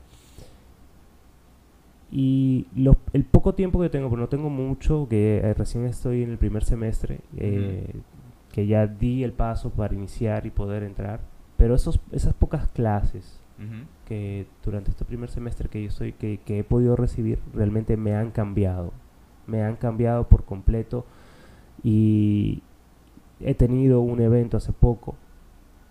Y 2.12 2.68
el 3.13 3.24
poco 3.25 3.56
tiempo 3.56 3.80
que 3.82 3.89
tengo, 3.89 4.08
pero 4.10 4.22
no 4.22 4.30
tengo 4.30 4.50
mucho, 4.50 5.08
que 5.10 5.38
eh, 5.38 5.53
recién 5.56 5.86
estoy 5.86 6.22
en 6.22 6.30
el 6.30 6.38
primer 6.38 6.63
semestre, 6.63 7.22
eh, 7.38 7.88
que 8.51 8.68
ya 8.68 8.86
di 8.86 9.24
el 9.24 9.32
paso 9.34 9.72
para 9.72 9.96
iniciar 9.96 10.46
y 10.46 10.51
poder 10.51 10.84
entrar, 10.84 11.22
pero 11.58 11.74
esos, 11.74 12.00
esas 12.12 12.34
pocas 12.36 12.68
clases 12.70 13.39
que 14.08 14.46
durante 14.63 14.92
este 14.92 15.06
primer 15.06 15.30
semestre 15.30 15.70
que 15.70 15.82
yo 15.82 15.88
estoy, 15.89 16.12
que, 16.13 16.39
que 16.46 16.60
he 16.60 16.63
podido 16.63 16.96
recibir, 16.96 17.39
realmente 17.53 17.98
me 17.98 18.13
han 18.13 18.30
cambiado. 18.32 18.92
Me 19.48 19.63
han 19.63 19.75
cambiado 19.75 20.27
por 20.27 20.44
completo. 20.44 21.06
Y 21.84 22.62
he 23.39 23.53
tenido 23.55 24.01
un 24.01 24.21
evento 24.21 24.57
hace 24.57 24.71
poco. 24.73 25.15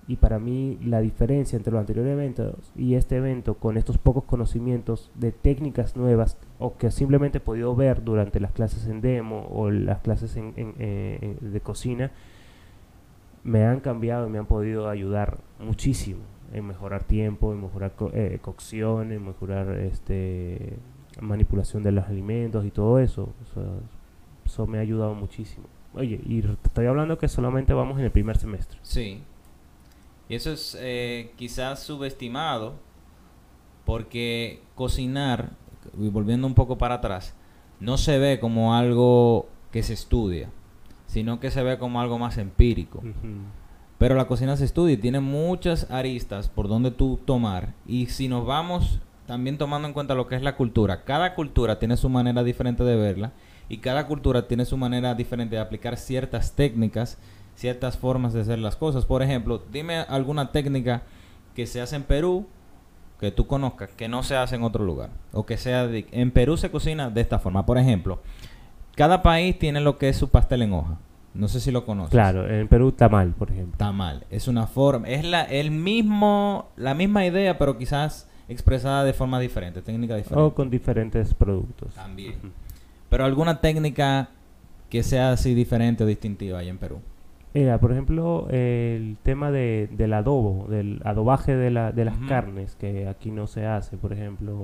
Y 0.08 0.16
para 0.16 0.40
mí 0.40 0.78
la 0.84 1.00
diferencia 1.00 1.56
entre 1.56 1.72
los 1.72 1.78
anteriores 1.80 2.12
eventos 2.12 2.72
y 2.76 2.94
este 2.96 3.16
evento, 3.16 3.54
con 3.54 3.76
estos 3.76 3.98
pocos 3.98 4.24
conocimientos 4.24 5.10
de 5.14 5.30
técnicas 5.30 5.96
nuevas, 5.96 6.36
o 6.58 6.76
que 6.76 6.90
simplemente 6.90 7.38
he 7.38 7.40
podido 7.40 7.74
ver 7.76 8.02
durante 8.02 8.40
las 8.40 8.50
clases 8.52 8.88
en 8.88 9.00
demo 9.00 9.46
o 9.52 9.70
las 9.70 10.00
clases 10.00 10.36
en- 10.36 10.52
eh, 10.56 11.36
de 11.40 11.60
cocina, 11.60 12.10
me 13.44 13.64
han 13.64 13.80
cambiado 13.80 14.26
y 14.26 14.30
me 14.30 14.38
han 14.38 14.46
podido 14.46 14.88
ayudar 14.88 15.38
muchísimo 15.60 16.20
en 16.52 16.66
mejorar 16.66 17.04
tiempo, 17.04 17.52
en 17.52 17.62
mejorar 17.62 17.92
co- 17.94 18.10
eh, 18.12 18.38
cocción, 18.42 19.12
en 19.12 19.24
mejorar 19.24 19.70
este 19.78 20.76
manipulación 21.20 21.82
de 21.82 21.92
los 21.92 22.06
alimentos 22.06 22.64
y 22.66 22.70
todo 22.70 22.98
eso. 22.98 23.28
Eso 24.44 24.66
me 24.66 24.78
ha 24.78 24.80
ayudado 24.80 25.14
muchísimo. 25.14 25.66
Oye, 25.94 26.20
y 26.24 26.40
te 26.42 26.48
estoy 26.64 26.86
hablando 26.86 27.18
que 27.18 27.28
solamente 27.28 27.74
vamos 27.74 27.98
en 27.98 28.04
el 28.04 28.10
primer 28.10 28.38
semestre. 28.38 28.78
Sí. 28.82 29.22
Y 30.28 30.34
eso 30.34 30.52
es 30.52 30.76
eh, 30.80 31.32
quizás 31.36 31.82
subestimado 31.82 32.74
Porque 33.84 34.62
cocinar, 34.74 35.50
y 35.98 36.08
volviendo 36.08 36.46
un 36.46 36.54
poco 36.54 36.78
para 36.78 36.96
atrás, 36.96 37.34
no 37.80 37.98
se 37.98 38.18
ve 38.18 38.40
como 38.40 38.74
algo 38.74 39.48
que 39.70 39.82
se 39.82 39.92
estudia, 39.92 40.50
sino 41.06 41.40
que 41.40 41.50
se 41.50 41.62
ve 41.62 41.78
como 41.78 42.00
algo 42.00 42.18
más 42.18 42.38
empírico. 42.38 43.02
Pero 43.98 44.14
la 44.14 44.26
cocina 44.26 44.56
se 44.56 44.64
estudia 44.64 44.94
y 44.94 44.98
tiene 44.98 45.20
muchas 45.20 45.90
aristas 45.90 46.48
por 46.48 46.68
donde 46.68 46.90
tú 46.90 47.18
tomar. 47.24 47.74
Y 47.86 48.06
si 48.06 48.28
nos 48.28 48.46
vamos 48.46 49.00
también 49.26 49.58
tomando 49.58 49.88
en 49.88 49.94
cuenta 49.94 50.14
lo 50.14 50.28
que 50.28 50.36
es 50.36 50.42
la 50.42 50.56
cultura, 50.56 51.04
cada 51.04 51.34
cultura 51.34 51.78
tiene 51.78 51.96
su 51.96 52.08
manera 52.08 52.42
diferente 52.44 52.84
de 52.84 52.96
verla 52.96 53.32
y 53.72 53.78
cada 53.78 54.06
cultura 54.06 54.46
tiene 54.46 54.66
su 54.66 54.76
manera 54.76 55.14
diferente 55.14 55.56
de 55.56 55.60
aplicar 55.62 55.96
ciertas 55.96 56.52
técnicas, 56.52 57.16
ciertas 57.56 57.96
formas 57.96 58.34
de 58.34 58.42
hacer 58.42 58.58
las 58.58 58.76
cosas. 58.76 59.06
Por 59.06 59.22
ejemplo, 59.22 59.62
dime 59.72 59.96
alguna 60.00 60.52
técnica 60.52 61.02
que 61.56 61.66
se 61.66 61.80
hace 61.80 61.96
en 61.96 62.02
Perú 62.02 62.46
que 63.18 63.30
tú 63.30 63.46
conozcas 63.46 63.88
que 63.96 64.08
no 64.08 64.22
se 64.24 64.36
hace 64.36 64.56
en 64.56 64.62
otro 64.62 64.84
lugar 64.84 65.08
o 65.32 65.46
que 65.46 65.56
sea 65.56 65.86
de- 65.86 66.06
en 66.12 66.32
Perú 66.32 66.56
se 66.58 66.70
cocina 66.70 67.08
de 67.08 67.20
esta 67.22 67.38
forma. 67.38 67.64
Por 67.64 67.78
ejemplo, 67.78 68.20
cada 68.94 69.22
país 69.22 69.58
tiene 69.58 69.80
lo 69.80 69.96
que 69.96 70.08
es 70.10 70.16
su 70.18 70.28
pastel 70.28 70.62
en 70.62 70.72
hoja. 70.74 70.98
No 71.32 71.48
sé 71.48 71.60
si 71.60 71.70
lo 71.70 71.86
conoces. 71.86 72.10
Claro, 72.10 72.46
en 72.46 72.68
Perú 72.68 72.92
tamal, 72.92 73.30
por 73.30 73.50
ejemplo. 73.50 73.78
Tamal. 73.78 74.26
Es 74.28 74.48
una 74.48 74.66
forma, 74.66 75.08
es 75.08 75.24
la, 75.24 75.44
el 75.44 75.70
mismo, 75.70 76.66
la 76.76 76.92
misma 76.92 77.24
idea, 77.24 77.56
pero 77.56 77.78
quizás 77.78 78.28
expresada 78.48 79.02
de 79.02 79.14
forma 79.14 79.40
diferente, 79.40 79.80
técnica 79.80 80.14
diferente. 80.16 80.42
O 80.42 80.52
con 80.54 80.68
diferentes 80.68 81.32
productos. 81.32 81.94
También. 81.94 82.34
Pero 83.12 83.24
alguna 83.26 83.60
técnica 83.60 84.30
que 84.90 85.02
sea 85.02 85.32
así 85.32 85.54
diferente 85.54 86.02
o 86.02 86.06
distintiva 86.06 86.58
ahí 86.58 86.68
en 86.68 86.78
Perú. 86.78 86.98
Mira, 87.54 87.78
por 87.78 87.92
ejemplo, 87.92 88.48
el 88.48 89.18
tema 89.22 89.50
de, 89.50 89.88
del 89.92 90.14
adobo, 90.14 90.66
del 90.68 91.02
adobaje 91.04 91.54
de, 91.54 91.70
la, 91.70 91.92
de 91.92 92.06
las 92.06 92.16
carnes, 92.26 92.74
que 92.76 93.06
aquí 93.08 93.30
no 93.30 93.46
se 93.46 93.66
hace, 93.66 93.98
por 93.98 94.14
ejemplo, 94.14 94.54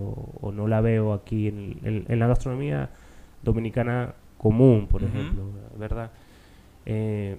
o 0.41 0.51
no 0.53 0.67
la 0.67 0.81
veo 0.81 1.13
aquí 1.13 1.49
en, 1.49 1.79
en- 1.85 2.05
en 2.09 2.19
la 2.19 2.27
gastronomía 2.27 2.89
dominicana 3.43 4.15
común, 4.39 4.87
por 4.91 5.03
ejemplo, 5.05 5.43
¿verdad? 5.79 6.11
Eh, 6.87 7.37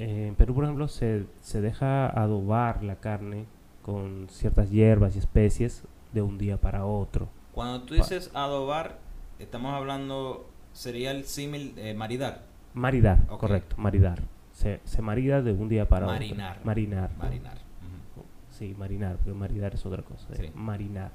en 0.00 0.34
Perú, 0.34 0.54
por 0.54 0.64
ejemplo, 0.64 0.88
se, 0.88 1.26
se 1.40 1.60
deja 1.60 2.08
adobar 2.08 2.82
la 2.82 2.96
carne 2.96 3.44
con 3.82 4.26
ciertas 4.28 4.70
hierbas 4.70 5.14
y 5.16 5.20
especies 5.20 5.84
de 6.12 6.22
un 6.22 6.38
día 6.38 6.56
para 6.56 6.84
otro. 6.84 7.28
Cuando 7.52 7.82
tú 7.82 7.94
dices 7.94 8.30
adobar, 8.34 8.98
estamos 9.38 9.74
hablando, 9.74 10.48
sería 10.72 11.10
el 11.10 11.24
símil 11.24 11.74
eh, 11.76 11.94
maridar. 11.94 12.42
Maridar, 12.74 13.26
correcto, 13.26 13.76
maridar. 13.78 14.20
Se, 14.52 14.80
se 14.84 15.02
marida 15.02 15.40
de 15.42 15.52
un 15.52 15.68
día 15.68 15.88
para 15.88 16.06
Marinar. 16.06 16.52
otro. 16.56 16.66
Marinar. 16.66 17.10
Marinar. 17.16 17.54
Ujú. 17.54 18.24
Sí, 18.50 18.74
marinar, 18.78 19.16
porque 19.16 19.32
maridar 19.32 19.74
es 19.74 19.86
otra 19.86 20.02
cosa. 20.02 20.26
eh, 20.32 20.36
Sí. 20.36 20.50
Marinar. 20.54 21.12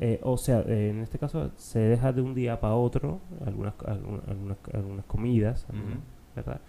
Eh, 0.00 0.18
o 0.22 0.36
sea, 0.36 0.60
eh, 0.66 0.90
en 0.90 1.00
este 1.00 1.18
caso 1.18 1.50
se 1.56 1.78
deja 1.78 2.12
de 2.12 2.22
un 2.22 2.34
día 2.34 2.58
para 2.60 2.74
otro 2.74 3.20
algunas, 3.46 3.74
algunas, 3.86 4.26
algunas, 4.28 4.56
algunas 4.72 5.04
comidas, 5.04 5.66
¿verdad? 6.34 6.60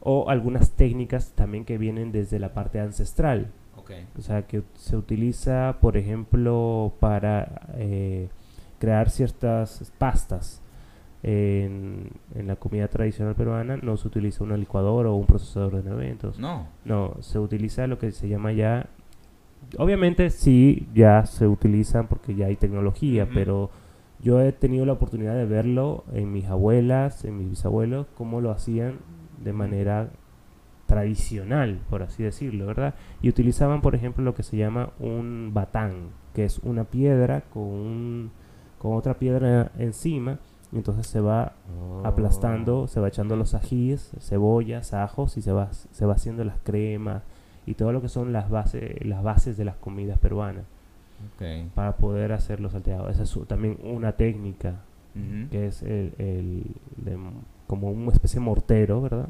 O 0.00 0.28
algunas 0.28 0.70
técnicas 0.72 1.32
también 1.34 1.64
que 1.64 1.78
vienen 1.78 2.10
desde 2.10 2.38
la 2.38 2.52
parte 2.52 2.80
ancestral. 2.80 3.50
Ok. 3.76 3.92
O 4.18 4.22
sea, 4.22 4.46
que 4.46 4.62
se 4.74 4.96
utiliza, 4.96 5.76
por 5.80 5.96
ejemplo, 5.96 6.92
para 7.00 7.62
eh, 7.74 8.28
crear 8.80 9.10
ciertas 9.10 9.92
pastas. 9.98 10.60
En, 11.22 12.08
en 12.34 12.46
la 12.46 12.56
comida 12.56 12.88
tradicional 12.88 13.34
peruana 13.34 13.76
no 13.76 13.98
se 13.98 14.08
utiliza 14.08 14.42
una 14.42 14.56
licuadora 14.56 15.10
o 15.10 15.16
un 15.16 15.26
procesador 15.26 15.82
de 15.82 15.90
eventos. 15.90 16.38
No. 16.38 16.66
No, 16.86 17.14
se 17.20 17.38
utiliza 17.38 17.86
lo 17.86 17.98
que 17.98 18.10
se 18.10 18.28
llama 18.28 18.52
ya... 18.52 18.86
Obviamente 19.76 20.30
sí, 20.30 20.88
ya 20.94 21.26
se 21.26 21.46
utilizan 21.46 22.06
porque 22.08 22.34
ya 22.34 22.46
hay 22.46 22.56
tecnología, 22.56 23.28
pero 23.34 23.70
yo 24.22 24.40
he 24.40 24.50
tenido 24.52 24.86
la 24.86 24.94
oportunidad 24.94 25.34
de 25.34 25.44
verlo 25.44 26.04
en 26.14 26.32
mis 26.32 26.46
abuelas, 26.46 27.24
en 27.26 27.36
mis 27.36 27.50
bisabuelos, 27.50 28.06
cómo 28.16 28.40
lo 28.40 28.50
hacían 28.50 28.94
de 29.44 29.52
manera 29.52 30.08
tradicional, 30.86 31.80
por 31.88 32.02
así 32.02 32.22
decirlo, 32.22 32.66
¿verdad? 32.66 32.94
Y 33.22 33.28
utilizaban, 33.28 33.80
por 33.80 33.94
ejemplo, 33.94 34.24
lo 34.24 34.34
que 34.34 34.42
se 34.42 34.56
llama 34.56 34.90
un 34.98 35.50
batán, 35.52 36.08
que 36.34 36.44
es 36.44 36.58
una 36.60 36.84
piedra 36.84 37.42
con, 37.52 37.62
un- 37.62 38.30
con 38.80 38.94
otra 38.96 39.14
piedra 39.14 39.70
encima, 39.78 40.38
y 40.72 40.76
entonces 40.76 41.06
se 41.06 41.20
va 41.20 41.52
aplastando, 42.06 42.86
se 42.88 42.98
va 43.00 43.08
echando 43.08 43.36
los 43.36 43.54
ajíes, 43.54 44.10
cebollas, 44.20 44.94
ajos 44.94 45.36
y 45.36 45.42
se 45.42 45.52
va, 45.52 45.72
se 45.72 46.06
va 46.06 46.14
haciendo 46.14 46.42
las 46.44 46.56
cremas 46.64 47.22
y 47.66 47.74
todo 47.74 47.92
lo 47.92 48.00
que 48.00 48.08
son 48.08 48.32
las 48.32 48.48
bases, 48.50 49.04
las 49.04 49.22
bases 49.22 49.56
de 49.56 49.64
las 49.64 49.76
comidas 49.76 50.18
peruanas 50.18 50.64
para 51.74 51.96
poder 51.96 52.32
hacer 52.32 52.60
los 52.60 52.72
salteados. 52.72 53.10
Esa 53.10 53.24
es 53.24 53.28
su- 53.28 53.44
también 53.44 53.78
una 53.84 54.12
técnica 54.12 54.76
que 55.50 55.66
es 55.66 55.82
el, 55.82 56.14
el 56.18 56.62
de- 56.96 57.18
como 57.66 57.90
una 57.90 58.12
especie 58.12 58.38
de 58.40 58.46
mortero, 58.46 59.02
¿verdad? 59.02 59.28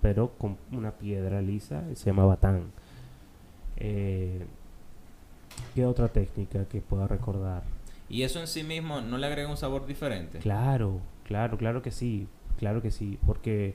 Pero 0.00 0.32
con 0.36 0.56
una 0.72 0.90
piedra 0.90 1.40
lisa 1.40 1.84
y 1.90 1.96
se 1.96 2.06
llama 2.10 2.24
batán. 2.26 2.64
Eh, 3.76 4.44
¿Qué 5.74 5.86
otra 5.86 6.08
técnica 6.08 6.64
que 6.66 6.80
pueda 6.80 7.06
recordar? 7.06 7.62
Y 8.12 8.22
eso 8.22 8.38
en 8.40 8.46
sí 8.46 8.62
mismo 8.62 9.00
no 9.00 9.16
le 9.18 9.26
agrega 9.26 9.48
un 9.48 9.56
sabor 9.56 9.86
diferente. 9.86 10.38
Claro, 10.38 11.00
claro, 11.24 11.56
claro 11.56 11.80
que 11.82 11.90
sí, 11.90 12.28
claro 12.58 12.82
que 12.82 12.90
sí, 12.90 13.18
porque 13.26 13.74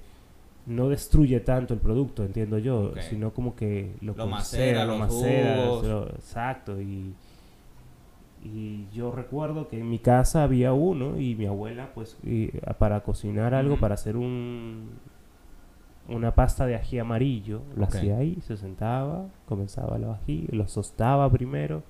no 0.68 0.90
destruye 0.90 1.40
tanto 1.40 1.74
el 1.74 1.80
producto, 1.80 2.24
entiendo 2.24 2.60
yo, 2.60 2.94
sino 3.02 3.34
como 3.34 3.56
que 3.56 3.96
lo, 4.02 4.14
Lo 4.16 4.28
macera, 4.28 4.86
lo 4.86 4.92
los 4.92 5.00
macera, 5.00 5.68
lo- 5.82 6.08
exacto, 6.10 6.80
y, 6.80 7.14
y 8.44 8.86
yo 8.94 9.12
recuerdo 9.12 9.68
que 9.68 9.80
en 9.80 9.90
mi 9.90 9.98
casa 10.00 10.44
había 10.44 10.72
uno 10.74 11.20
y 11.20 11.36
mi 11.36 11.48
abuela, 11.48 11.90
pues, 11.96 12.16
y, 12.24 12.52
a- 12.66 12.74
para 12.74 13.02
cocinar 13.02 13.54
algo, 13.56 13.78
para 13.78 13.96
hacer 13.96 14.18
un 14.18 14.90
una 16.10 16.34
pasta 16.34 16.66
de 16.66 16.76
ají 16.76 17.00
amarillo, 17.00 17.62
lo 17.76 17.84
hacía 17.86 18.18
ahí, 18.18 18.38
se 18.42 18.56
sentaba, 18.56 19.26
comenzaba 19.46 19.98
el 19.98 20.06
ají, 20.06 20.48
lo 20.52 20.66
sostaba 20.68 21.30
primero 21.30 21.84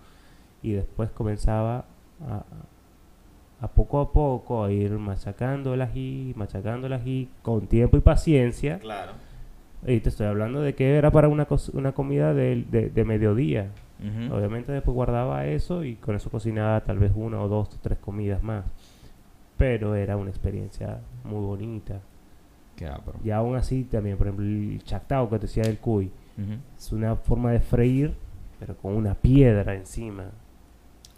y 0.63 0.71
después 0.71 1.11
comenzaba 1.11 1.85
a, 2.25 2.43
a 3.59 3.67
poco 3.67 3.99
a 3.99 4.11
poco 4.11 4.63
a 4.63 4.71
ir 4.71 4.91
ají, 5.81 6.33
machacando 6.35 6.87
el 6.87 6.93
ají 6.93 7.29
con 7.41 7.67
tiempo 7.67 7.97
y 7.97 8.01
paciencia. 8.01 8.79
Claro. 8.79 9.13
Y 9.85 9.99
te 9.99 10.09
estoy 10.09 10.27
hablando 10.27 10.61
de 10.61 10.73
que 10.75 10.95
era 10.97 11.11
para 11.11 11.27
una, 11.27 11.47
cos- 11.47 11.69
una 11.73 11.91
comida 11.91 12.33
de, 12.33 12.65
de- 12.69 12.89
de 12.89 13.05
mediodía. 13.05 13.69
Obviamente 14.31 14.71
después 14.71 14.93
guardaba 14.93 15.45
eso 15.47 15.83
y 15.83 15.95
con 15.95 16.15
eso 16.15 16.29
cocinaba 16.29 16.81
tal 16.81 16.99
vez 16.99 17.11
una 17.15 17.41
o 17.41 17.47
dos 17.47 17.73
o 17.73 17.79
tres 17.81 17.97
comidas 17.97 18.43
más. 18.43 18.63
Pero 19.57 19.95
era 19.95 20.17
una 20.17 20.29
experiencia 20.29 20.99
muy 21.23 21.43
bonita. 21.43 21.99
Qué. 22.75 22.87
Y 23.23 23.31
aún 23.31 23.55
así 23.55 23.83
también, 23.85 24.17
por 24.17 24.27
ejemplo, 24.27 24.45
el 24.45 24.83
chactao 24.83 25.27
que 25.29 25.37
te 25.39 25.47
decía 25.47 25.63
del 25.63 25.79
cuy, 25.79 26.11
es 26.77 26.91
una 26.91 27.15
forma 27.15 27.51
de 27.51 27.59
freír, 27.59 28.13
pero 28.59 28.75
con 28.77 28.95
una 28.95 29.15
piedra 29.15 29.73
encima. 29.73 30.25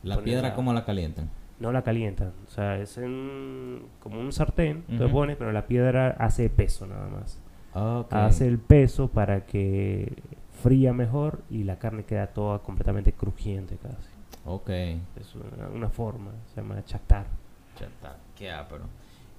La 0.03 0.19
piedra, 0.21 0.49
la- 0.49 0.55
¿cómo 0.55 0.73
la 0.73 0.85
calientan? 0.85 1.29
No 1.59 1.71
la 1.73 1.81
calientan, 1.81 2.31
o 2.47 2.49
sea, 2.51 2.77
es 2.79 2.97
en, 2.97 3.81
como 3.99 4.19
un 4.19 4.31
sartén, 4.31 4.83
te 4.83 5.03
Ujú. 5.03 5.11
pones, 5.11 5.35
pero 5.35 5.51
la 5.51 5.65
piedra 5.67 6.15
hace 6.17 6.49
peso 6.49 6.87
nada 6.87 7.07
más. 7.09 7.37
Ok. 7.73 8.13
Hace 8.13 8.47
el 8.47 8.59
peso 8.59 9.09
para 9.09 9.45
que 9.45 10.13
fría 10.63 10.93
mejor 10.93 11.41
y 11.49 11.63
la 11.65 11.77
carne 11.77 12.03
queda 12.05 12.27
toda 12.27 12.59
completamente 12.59 13.11
crujiente 13.11 13.75
casi. 13.75 14.09
Ok. 14.45 14.69
Es 14.69 15.35
una, 15.35 15.67
una 15.67 15.89
forma, 15.89 16.31
se 16.55 16.61
llama. 16.61 16.75
Ya 16.85 16.95
está. 16.95 17.25
Qué 18.37 18.49
ápero. 18.49 18.85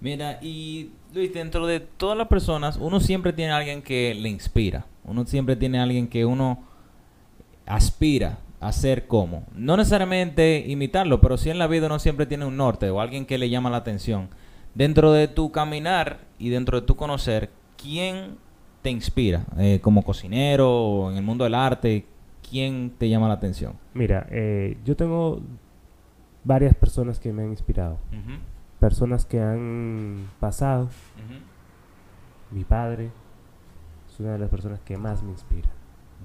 Mira, 0.03 0.39
y 0.43 0.93
Luis, 1.15 1.33
dentro 1.33 1.67
de 1.67 1.81
todas 1.81 2.17
las 2.19 2.29
personas, 2.29 2.77
uno 2.77 3.01
siempre 3.01 3.33
tiene 3.33 3.53
a 3.53 3.57
alguien 3.57 3.81
que 3.83 4.15
le 4.15 4.29
inspira. 4.29 4.85
Uno 5.05 5.25
siempre 5.27 5.57
tiene 5.57 5.79
a 5.79 5.85
alguien 5.85 6.07
que 6.07 6.25
uno 6.27 6.63
aspira 7.67 8.39
a 8.61 8.73
ser 8.73 9.07
como. 9.07 9.45
No 9.55 9.77
necesariamente 9.77 10.65
imitarlo, 10.67 11.21
pero 11.21 11.39
sí 11.39 11.51
en 11.51 11.59
la 11.59 11.67
vida 11.67 11.87
uno 11.87 11.99
siempre 11.99 12.27
tiene 12.27 12.45
un 12.45 12.57
norte 12.57 12.91
o 12.91 13.01
alguien 13.01 13.27
que 13.27 13.39
le 13.39 13.49
llama 13.49 13.71
la 13.71 13.79
atención. 13.79 14.29
Dentro 14.75 15.13
de 15.13 15.29
tu 15.29 15.51
caminar 15.51 16.21
y 16.39 16.51
dentro 16.51 16.81
de 16.81 16.87
tu 16.87 16.95
conocer, 16.95 17.51
¿quién 17.77 18.37
te 18.83 18.91
inspira? 18.91 19.45
Eh, 19.59 19.81
como 19.83 20.03
cocinero 20.03 20.71
o 20.71 21.11
en 21.11 21.17
el 21.17 21.23
mundo 21.23 21.45
del 21.45 21.55
arte, 21.55 22.05
¿quién 22.49 22.93
te 22.97 23.09
llama 23.09 23.29
la 23.29 23.35
atención? 23.35 23.75
Mira, 23.95 24.27
eh, 24.31 24.77
yo 24.85 24.95
tengo 24.95 25.41
varias 26.45 26.75
personas 26.75 27.19
que 27.19 27.33
me 27.33 27.43
han 27.43 27.51
inspirado. 27.51 27.99
Personas 28.79 29.25
que 29.25 29.41
han 29.41 30.29
pasado. 30.39 30.89
Mi 32.51 32.65
padre 32.65 33.11
es 34.09 34.21
una 34.21 34.33
de 34.33 34.39
las 34.39 34.51
personas 34.51 34.81
que 34.81 34.97
más 34.97 35.23
me 35.23 35.31
inspira. 35.31 35.69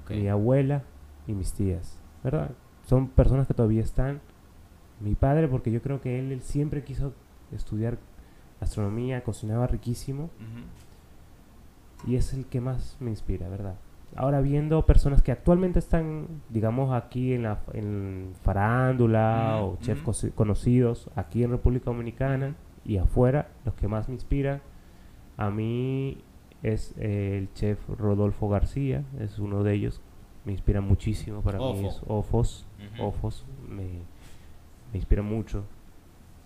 Mi 0.09 0.27
abuela 0.27 0.83
y 1.27 1.33
mis 1.33 1.53
tías. 1.53 1.97
¿Verdad? 2.25 2.51
Son 2.85 3.07
personas 3.07 3.47
que 3.47 3.53
todavía 3.53 3.81
están. 3.81 4.19
Mi 4.99 5.15
padre, 5.15 5.47
porque 5.47 5.71
yo 5.71 5.81
creo 5.81 6.01
que 6.01 6.19
él, 6.19 6.31
él 6.31 6.41
siempre 6.41 6.83
quiso 6.83 7.13
estudiar 7.53 7.97
astronomía, 8.59 9.23
cocinaba 9.23 9.67
riquísimo. 9.67 10.29
Y 12.05 12.15
es 12.15 12.33
el 12.33 12.45
que 12.45 12.59
más 12.59 12.97
me 12.99 13.11
inspira, 13.11 13.47
¿verdad? 13.47 13.75
ahora 14.17 14.39
viendo 14.39 14.85
personas 14.85 15.21
que 15.21 15.31
actualmente 15.33 15.79
están, 15.79 16.27
digamos, 16.49 16.93
aquí 16.93 17.33
en 17.33 17.43
la 17.43 17.59
en 17.73 18.31
farándula 18.43 19.57
o 19.61 19.77
chefs 19.81 20.31
conocidos 20.35 21.09
aquí 21.15 21.43
en 21.43 21.51
República 21.51 21.85
Dominicana 21.85 22.55
y 22.85 22.95
afuera, 22.97 23.49
los 23.65 23.73
que 23.75 23.89
más 23.89 24.07
me 24.07 24.13
inspiran 24.13 24.61
a 25.37 25.49
mí 25.51 26.17
es 26.63 26.93
eh, 26.97 27.37
el 27.37 27.53
chef 27.53 27.79
Rodolfo 27.89 28.47
García, 28.49 29.03
es 29.19 29.37
uno 29.39 29.63
de 29.63 29.73
ellos, 29.73 30.01
me 30.45 30.51
inspira 30.51 30.79
muchísimo 30.81 31.41
para 31.41 31.57
mí 31.59 31.85
es 31.87 32.01
Ofos. 32.07 32.65
Ofos 32.99 33.43
me, 33.67 33.83
me 34.91 34.97
inspira 34.99 35.21
mucho, 35.23 35.63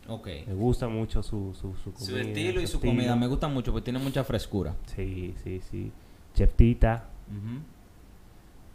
Ok. 0.08 0.28
me 0.48 0.54
gusta 0.54 0.88
mucho 0.88 1.22
su, 1.22 1.54
su, 1.54 1.76
su 1.76 1.92
Su 1.92 2.12
comida, 2.14 2.22
estilo 2.22 2.62
y 2.62 2.68
su 2.68 2.78
estilo. 2.78 2.94
comida 2.94 3.16
me 3.16 3.28
gusta 3.28 3.48
mucho 3.48 3.72
porque 3.72 3.86
tiene 3.86 4.00
mucha 4.00 4.24
frescura. 4.24 4.76
Sí, 4.96 5.36
sí, 5.44 5.62
sí. 5.70 5.92
Chef 6.34 6.54
Tita, 6.56 7.10
Ujú. 7.28 7.62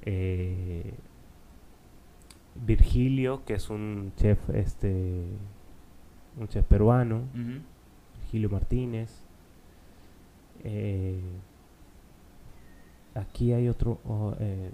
eh, 0.02 0.92
Virgilio, 2.66 3.44
que 3.44 3.54
es 3.54 3.68
un 3.70 4.12
chef, 4.16 4.38
este, 4.50 5.24
un 6.38 6.48
chef 6.48 6.64
peruano. 6.66 7.22
Virgilio 8.20 8.50
Martínez. 8.50 9.10
eh, 10.66 11.20
aquí 13.14 13.52
hay 13.52 13.68
otro, 13.68 14.00
oh, 14.06 14.34
eh, 14.40 14.70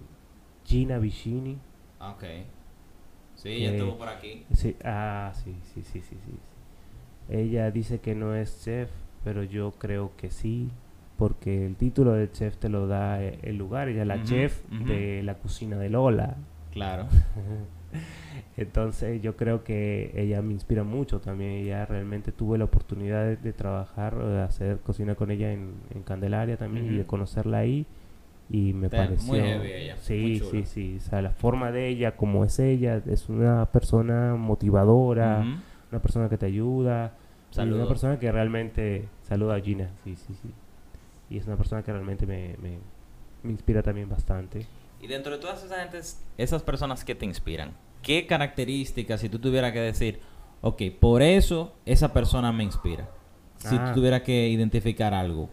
Gina 0.70 0.98
Vicini. 0.98 1.58
Ok. 2.00 2.24
Sí, 3.34 3.48
ella 3.48 3.70
Eh, 3.70 3.76
estuvo 3.76 3.98
por 3.98 4.08
aquí. 4.08 4.44
Sí, 4.52 4.76
ah, 4.84 5.32
sí, 5.34 5.56
sí, 5.74 5.82
sí, 5.82 6.00
sí, 6.00 6.16
sí. 6.24 6.38
Ella 7.28 7.70
dice 7.70 7.98
que 8.00 8.14
no 8.14 8.34
es 8.34 8.62
chef, 8.64 8.90
pero 9.24 9.42
yo 9.42 9.72
creo 9.72 10.12
que 10.16 10.30
sí, 10.30 10.68
porque 11.16 11.66
el 11.66 11.76
título 11.76 12.12
de 12.12 12.30
chef 12.30 12.56
te 12.56 12.68
lo 12.68 12.86
da 12.86 13.22
eh, 13.22 13.38
el 13.42 13.56
lugar. 13.56 13.88
Ella 13.88 14.02
es 14.02 14.06
la 14.08 14.22
chef 14.22 14.62
de 14.70 15.22
la 15.22 15.34
cocina 15.38 15.76
de 15.76 15.90
Lola. 15.90 16.36
Claro. 16.72 17.06
Entonces 18.56 19.20
yo 19.22 19.36
creo 19.36 19.64
que 19.64 20.12
ella 20.14 20.42
me 20.42 20.52
inspira 20.52 20.84
mucho 20.84 21.20
también. 21.20 21.50
Ella 21.52 21.86
realmente 21.86 22.30
tuve 22.32 22.58
la 22.58 22.64
oportunidad 22.64 23.24
de, 23.24 23.36
de 23.36 23.52
trabajar, 23.52 24.16
de 24.16 24.40
hacer 24.42 24.78
cocina 24.80 25.14
con 25.14 25.30
ella 25.30 25.52
en, 25.52 25.74
en 25.94 26.02
Candelaria 26.02 26.56
también 26.56 26.86
y 26.92 26.96
de 26.98 27.06
conocerla 27.06 27.58
ahí. 27.58 27.86
Y 28.52 28.72
me 28.72 28.86
Está 28.88 29.04
pareció... 29.06 29.26
muy 29.32 29.40
heavy 29.40 29.72
ella, 29.72 29.96
sí, 29.98 30.42
sí, 30.50 30.64
sí. 30.66 30.96
O 30.98 31.08
sea, 31.08 31.22
la 31.22 31.30
forma 31.30 31.70
de 31.70 31.86
ella, 31.88 32.16
como 32.16 32.44
es 32.44 32.58
ella, 32.58 33.00
es 33.06 33.28
una 33.28 33.66
persona 33.66 34.34
motivadora, 34.34 35.44
una 35.90 36.02
persona 36.02 36.28
que 36.28 36.36
te 36.36 36.46
ayuda. 36.46 37.14
y 37.50 37.54
Saludos. 37.54 37.80
una 37.80 37.88
persona 37.88 38.18
que 38.18 38.30
realmente... 38.32 39.08
Saluda 39.22 39.54
a 39.54 39.60
Gina, 39.60 39.90
sí, 40.04 40.16
sí, 40.16 40.34
sí. 40.42 40.50
Y 41.30 41.38
es 41.38 41.46
una 41.46 41.56
persona 41.56 41.82
que 41.84 41.92
realmente 41.92 42.26
me, 42.26 42.56
me, 42.60 42.78
me 43.44 43.52
inspira 43.52 43.82
también 43.82 44.08
bastante. 44.08 44.66
Y 45.00 45.06
dentro 45.06 45.30
de 45.32 45.38
todas 45.38 45.62
esas 45.62 45.78
gentes, 45.78 46.20
esas 46.36 46.62
personas 46.64 47.04
que 47.04 47.14
te 47.14 47.24
inspiran, 47.26 47.70
¿qué 48.02 48.26
características, 48.26 49.20
si 49.20 49.28
tú 49.28 49.38
tuvieras 49.38 49.72
que 49.72 49.80
decir, 49.80 50.18
ok, 50.60 50.82
por 50.98 51.22
eso 51.22 51.72
esa 51.86 52.12
persona 52.12 52.50
me 52.50 52.64
inspira? 52.64 53.08
Si 53.58 53.76
Ah. 53.76 53.86
tú 53.92 54.00
tuvieras 54.00 54.22
que 54.22 54.48
identificar 54.48 55.14
algo. 55.14 55.48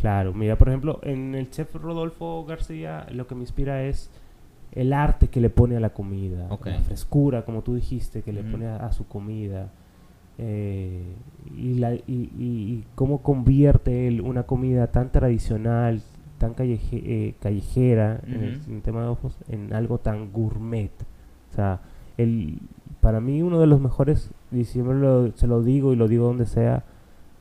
Claro, 0.00 0.34
mira, 0.34 0.56
por 0.56 0.68
ejemplo, 0.68 1.00
en 1.02 1.34
el 1.34 1.50
chef 1.50 1.74
Rodolfo 1.74 2.44
García 2.44 3.06
lo 3.12 3.26
que 3.26 3.34
me 3.34 3.40
inspira 3.42 3.82
es 3.84 4.10
el 4.72 4.92
arte 4.92 5.28
que 5.28 5.40
le 5.40 5.48
pone 5.50 5.76
a 5.76 5.80
la 5.80 5.90
comida, 5.90 6.48
la 6.70 6.80
frescura, 6.80 7.44
como 7.44 7.62
tú 7.62 7.74
dijiste, 7.74 8.22
que 8.22 8.32
le 8.32 8.42
pone 8.44 8.66
a, 8.66 8.76
a 8.76 8.92
su 8.92 9.06
comida, 9.08 9.70
eh, 10.38 11.02
y, 11.56 11.74
la, 11.74 11.94
y, 11.94 12.02
y- 12.06 12.30
y 12.38 12.84
cómo 12.94 13.22
convierte 13.22 14.06
él 14.08 14.20
una 14.20 14.42
comida 14.42 14.88
tan 14.88 15.10
tradicional, 15.10 16.02
tan 16.38 16.54
calleje- 16.54 17.02
eh, 17.06 17.34
callejera, 17.40 18.20
en, 18.26 18.34
el, 18.44 18.56
Ujú. 18.58 18.70
en 18.70 18.76
el 18.76 18.82
tema 18.82 19.00
de 19.02 19.08
ojos, 19.08 19.34
en 19.48 19.72
algo 19.72 19.96
tan 19.98 20.30
gourmet. 20.30 20.90
O 21.52 21.54
sea, 21.54 21.80
el, 22.18 22.58
para 23.00 23.20
mí 23.20 23.40
uno 23.40 23.58
de 23.60 23.66
los 23.66 23.80
mejores, 23.80 24.30
y 24.52 24.64
siempre 24.64 24.96
lo- 24.96 25.34
se 25.36 25.46
lo 25.46 25.62
digo 25.62 25.94
y 25.94 25.96
lo 25.96 26.06
digo 26.06 26.26
donde 26.26 26.44
sea, 26.44 26.84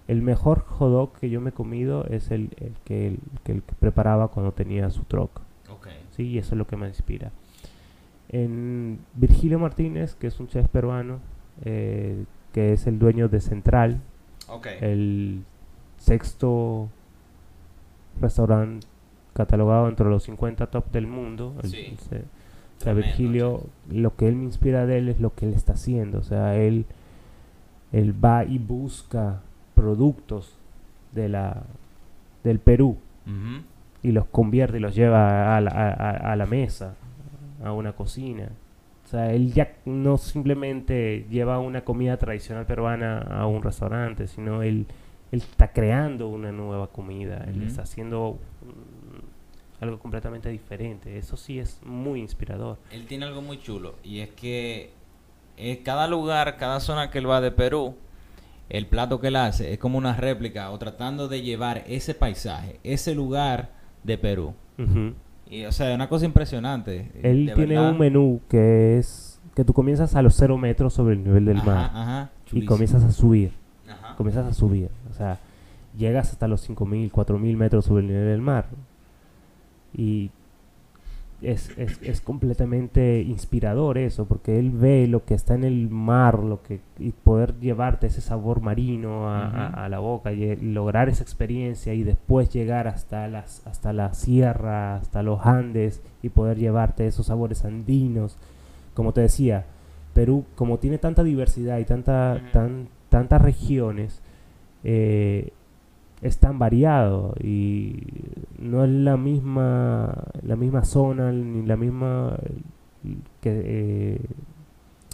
el 0.08 0.22
mejor 0.22 0.60
hot 0.60 0.92
dog 0.92 1.14
que 1.20 1.30
yo 1.30 1.42
me 1.42 1.50
he 1.50 1.54
comido 1.54 2.06
es 2.06 2.32
el, 2.32 2.50
el 2.58 2.74
que, 2.84 3.08
el, 3.08 3.20
que 3.44 3.54
el 3.54 3.64
que 3.64 3.74
preparaba 3.76 4.28
cuando 4.28 4.52
tenía 4.52 4.90
su 4.90 5.04
truck. 5.04 5.42
Ok. 5.70 5.88
¿sí? 6.12 6.24
Y 6.24 6.38
eso 6.38 6.54
es 6.54 6.60
lo 6.60 6.68
que 6.68 6.78
me 6.78 6.88
inspira. 6.88 7.32
En 8.30 9.00
Virgilio 9.14 9.60
Martínez, 9.60 10.16
que 10.16 10.28
es 10.28 10.40
un 10.40 10.48
chef 10.48 10.68
peruano, 10.68 11.20
eh, 11.64 12.26
que 12.54 12.74
es 12.74 12.88
el 12.88 13.00
dueño 13.00 13.30
de 13.30 13.42
Central, 13.42 14.02
el 14.82 15.44
sexto 15.98 16.90
restaurante 18.22 18.88
catalogado 19.34 19.90
entre 19.90 20.08
los 20.08 20.24
50 20.24 20.68
top 20.68 20.92
del 20.92 21.08
mundo. 21.08 21.56
Sí. 21.64 21.98
el 22.12 22.26
o 22.80 22.84
sea, 22.84 22.94
Virgilio, 22.94 23.64
lo 23.90 24.16
que 24.16 24.28
él 24.28 24.36
me 24.36 24.44
inspira 24.44 24.86
de 24.86 24.98
él 24.98 25.10
es 25.10 25.20
lo 25.20 25.34
que 25.34 25.46
él 25.46 25.54
está 25.54 25.74
haciendo. 25.74 26.20
O 26.20 26.24
sea, 26.24 26.56
él, 26.56 26.86
él 27.92 28.14
va 28.24 28.44
y 28.44 28.58
busca 28.58 29.42
productos 29.76 30.58
de 31.14 31.30
la, 31.30 31.64
del 32.44 32.60
Perú 32.60 32.98
y 34.04 34.12
los 34.12 34.26
convierte 34.28 34.78
y 34.78 34.80
los 34.80 34.94
lleva 34.96 35.56
a 35.58 35.62
la, 35.62 35.70
a- 35.72 36.36
la 36.36 36.46
mesa, 36.46 36.96
a 37.64 37.72
una 37.74 37.94
cocina. 37.94 38.50
O 39.06 39.08
sea, 39.08 39.32
él 39.34 39.54
ya 39.54 39.74
no 39.86 40.18
simplemente 40.18 41.26
lleva 41.30 41.60
una 41.60 41.82
comida 41.82 42.18
tradicional 42.18 42.66
peruana 42.66 43.20
a 43.20 43.46
un 43.48 43.62
restaurante, 43.64 44.28
sino 44.28 44.62
él, 44.64 44.86
él 45.32 45.40
está 45.42 45.72
creando 45.72 46.28
una 46.28 46.52
nueva 46.52 46.88
comida, 46.88 47.44
él 47.48 47.64
está 47.64 47.84
haciendo 47.84 48.40
mm, 48.64 49.84
algo 49.84 50.00
completamente 50.00 50.50
diferente. 50.50 51.18
Eso 51.18 51.38
sí 51.38 51.60
es 51.60 51.80
muy 51.86 52.20
inspirador. 52.20 52.78
Él 52.92 53.06
tiene 53.08 53.26
algo 53.26 53.42
muy 53.42 53.60
chulo 53.60 53.96
y 54.04 54.20
es 54.20 54.30
que 54.30 54.92
eh, 55.58 55.82
cada 55.84 56.08
lugar, 56.08 56.58
cada 56.58 56.80
zona 56.80 57.10
que 57.12 57.20
él 57.20 57.30
va 57.30 57.42
de 57.42 57.52
Perú, 57.52 57.96
el 58.70 58.88
plato 58.88 59.20
que 59.20 59.28
él 59.28 59.36
hace 59.36 59.74
es 59.74 59.80
como 59.80 59.98
una 59.98 60.16
réplica 60.16 60.72
o 60.72 60.80
tratando 60.80 61.28
de 61.28 61.42
llevar 61.42 61.84
ese 61.88 62.14
paisaje, 62.16 62.80
ese 62.84 63.14
lugar 63.16 63.70
de 64.04 64.18
Perú. 64.18 64.54
Y 65.50 65.66
o 65.66 65.72
sea, 65.72 65.90
es 65.90 65.96
una 65.96 66.10
cosa 66.10 66.26
impresionante. 66.26 67.12
Él 67.22 67.46
de 67.48 67.54
tiene 67.54 67.76
verdad. 67.76 67.92
un 67.92 68.00
menú 68.00 68.42
que 68.50 68.98
es 68.98 69.40
que 69.54 69.64
tú 69.64 69.74
comienzas 69.74 70.16
a 70.16 70.22
los 70.22 70.36
cero 70.36 70.58
metros 70.58 70.94
sobre 70.94 71.14
el 71.16 71.24
nivel 71.24 71.46
del 71.46 71.58
Ajá, 71.58 71.66
mar 71.66 71.92
ajá, 71.94 72.30
y 72.52 72.66
comienzas 72.66 73.04
a 73.04 73.12
subir. 73.12 73.54
Ajá. 73.90 74.16
comienzas 74.16 74.46
a 74.48 74.54
subir. 74.54 74.90
O 75.10 75.14
sea, 75.14 75.40
llegas 75.98 76.32
hasta 76.32 76.48
los 76.48 76.68
5.000, 76.70 77.10
4.000 77.12 77.56
metros 77.56 77.86
sobre 77.86 78.02
el 78.02 78.08
nivel 78.08 78.26
del 78.26 78.42
mar. 78.42 78.66
Y 79.96 80.32
es, 81.52 81.70
es, 81.78 82.00
es 82.02 82.22
completamente 82.22 83.22
inspirador 83.22 83.98
eso, 83.98 84.26
porque 84.26 84.60
él 84.60 84.72
ve 84.72 85.08
lo 85.08 85.24
que 85.26 85.34
está 85.34 85.54
en 85.56 85.64
el 85.64 85.90
mar, 85.90 86.40
lo 86.40 86.62
que 86.64 86.80
y 87.00 87.12
poder 87.12 87.54
llevarte 87.60 88.08
ese 88.08 88.22
sabor 88.22 88.62
marino 88.62 89.30
a, 89.30 89.68
a- 89.68 89.90
la 89.90 90.00
boca 90.00 90.34
y, 90.34 90.44
eh, 90.44 90.58
lograr 90.62 91.10
esa 91.10 91.24
experiencia 91.24 91.94
y 91.94 92.04
después 92.04 92.50
llegar 92.50 92.88
hasta 92.88 93.28
las 93.28 93.66
hasta 93.68 93.94
la 93.94 94.14
sierra, 94.14 94.96
hasta 94.98 95.24
los 95.24 95.46
Andes 95.46 96.02
y 96.24 96.30
poder 96.30 96.58
llevarte 96.58 97.06
esos 97.08 97.28
sabores 97.28 97.64
andinos. 97.66 98.38
Como 98.94 99.12
te 99.14 99.22
decía, 99.22 99.66
Perú, 100.14 100.46
como 100.56 100.80
tiene 100.80 100.98
tanta 100.98 101.24
diversidad 101.24 101.78
y 101.80 101.86
tanta, 101.86 102.42
tan, 102.54 102.88
tantas 103.10 103.42
regiones, 103.42 104.22
eh, 104.84 105.50
es 106.26 106.40
tan 106.40 106.58
variado 106.58 107.36
y 107.40 108.02
no 108.58 108.84
es 108.84 108.90
la 108.90 109.16
misma, 109.16 110.12
la 110.42 110.56
misma 110.56 110.84
zona 110.84 111.32
ni 111.32 111.64
la 111.64 111.78
misma 111.78 112.36
eh, 113.04 113.18
que 113.42 113.62
eh, 113.64 114.22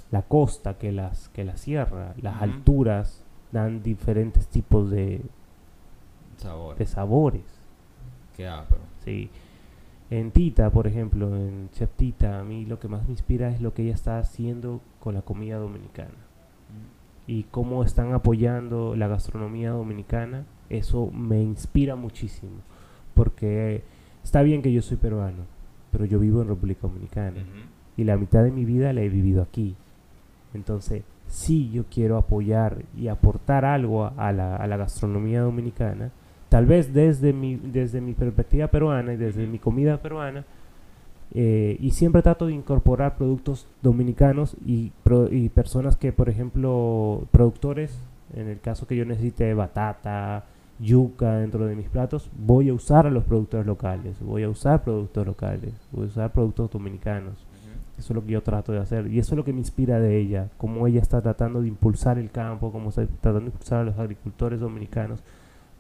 la 0.10 0.22
costa 0.22 0.78
que 0.78 0.94
las 0.94 1.28
que 1.30 1.44
la 1.44 1.58
sierra. 1.58 2.14
Las 2.22 2.42
alturas 2.42 3.26
dan 3.52 3.84
diferentes 3.84 4.48
tipos 4.48 4.90
de, 4.90 5.22
Sabor. 6.38 6.78
de 6.78 6.86
sabores. 6.86 7.62
Qué 8.38 8.48
ápero. 8.48 8.80
Sí. 9.04 9.30
En 10.10 10.32
Tita, 10.32 10.70
por 10.70 10.88
ejemplo, 10.88 11.36
en 11.36 11.70
Chef 11.72 11.90
Tita, 11.98 12.40
a 12.40 12.44
mí 12.44 12.66
lo 12.66 12.80
que 12.80 12.88
más 12.88 13.04
me 13.04 13.12
inspira 13.12 13.50
es 13.50 13.62
lo 13.62 13.74
que 13.74 13.84
ella 13.84 13.94
está 13.94 14.18
haciendo 14.18 14.80
con 15.02 15.14
la 15.14 15.24
comida 15.24 15.58
dominicana 15.58 16.31
y 17.28 17.44
cómo 17.44 17.84
están 17.84 18.14
apoyando 18.14 18.96
la 18.96 19.08
gastronomía 19.08 19.72
dominicana. 19.72 20.46
Eso 20.70 21.12
me 21.12 21.42
inspira 21.42 21.96
muchísimo, 21.96 22.62
porque 23.14 23.84
está 24.24 24.42
bien 24.42 24.62
que 24.62 24.72
yo 24.72 24.82
soy 24.82 24.98
peruano, 24.98 25.44
pero 25.92 26.06
yo 26.06 26.20
vivo 26.20 26.42
en 26.42 26.48
República 26.48 26.88
Dominicana 26.88 27.44
y 27.98 28.04
la 28.06 28.18
mitad 28.18 28.44
de 28.44 28.52
mi 28.52 28.66
vida 28.66 28.94
la 28.94 29.02
he 29.02 29.10
vivido 29.10 29.42
aquí. 29.42 29.76
Entonces, 30.54 31.04
sí, 31.28 31.70
yo 31.72 31.84
quiero 31.90 32.18
apoyar 32.18 32.84
y 32.98 33.08
aportar 33.08 33.66
algo 33.66 34.06
a, 34.06 34.14
a 34.18 34.32
la, 34.32 34.56
a 34.56 34.68
la 34.68 34.78
gastronomía 34.78 35.42
dominicana, 35.42 36.12
tal 36.50 36.66
vez 36.66 36.94
desde 36.94 37.34
mi, 37.34 37.56
desde 37.58 38.02
mi 38.02 38.14
perspectiva 38.14 38.68
peruana 38.68 39.14
y 39.14 39.18
desde 39.18 39.48
mi 39.48 39.60
comida 39.60 39.98
peruana, 40.02 40.46
eh, 41.34 41.78
y 41.80 41.92
siempre 41.92 42.22
trato 42.22 42.48
de 42.48 42.54
incorporar 42.54 43.16
productos 43.18 43.66
dominicanos 43.82 44.56
y, 44.66 44.92
pro- 45.04 45.32
y 45.32 45.50
personas 45.50 45.96
que, 45.96 46.12
por 46.12 46.30
ejemplo, 46.30 47.26
productores, 47.32 47.98
en 48.36 48.48
el 48.48 48.60
caso 48.60 48.88
que 48.88 48.96
yo 48.96 49.06
necesite 49.06 49.54
batata 49.54 50.46
yuca 50.80 51.38
dentro 51.38 51.66
de 51.68 51.76
mis 51.76 51.90
platos, 51.90 52.30
voy 52.46 52.70
a 52.70 52.74
usar 52.74 53.06
a 53.06 53.12
los 53.12 53.24
productores 53.24 53.66
locales, 53.68 54.16
voy 54.20 54.44
a 54.44 54.50
usar 54.50 54.84
productos 54.84 55.26
locales, 55.28 55.74
voy 55.92 56.06
a 56.06 56.08
usar 56.08 56.32
productos 56.32 56.72
dominicanos. 56.72 57.36
Eso 58.00 58.14
es 58.14 58.16
lo 58.16 58.26
que 58.26 58.32
yo 58.32 58.42
trato 58.42 58.72
de 58.72 58.80
hacer 58.80 59.06
y 59.08 59.20
eso 59.20 59.36
es 59.36 59.38
lo 59.38 59.46
que 59.46 59.54
me 59.54 59.60
inspira 59.60 60.00
de 60.00 60.18
ella, 60.18 60.50
cómo 60.58 60.88
ella 60.88 61.00
está 61.02 61.22
tratando 61.22 61.62
de 61.62 61.68
impulsar 61.68 62.18
el 62.18 62.32
campo, 62.32 62.72
cómo 62.72 62.90
está 62.90 63.06
tratando 63.06 63.42
de 63.42 63.46
impulsar 63.48 63.82
a 63.82 63.84
los 63.84 64.00
agricultores 64.00 64.60
dominicanos 64.60 65.20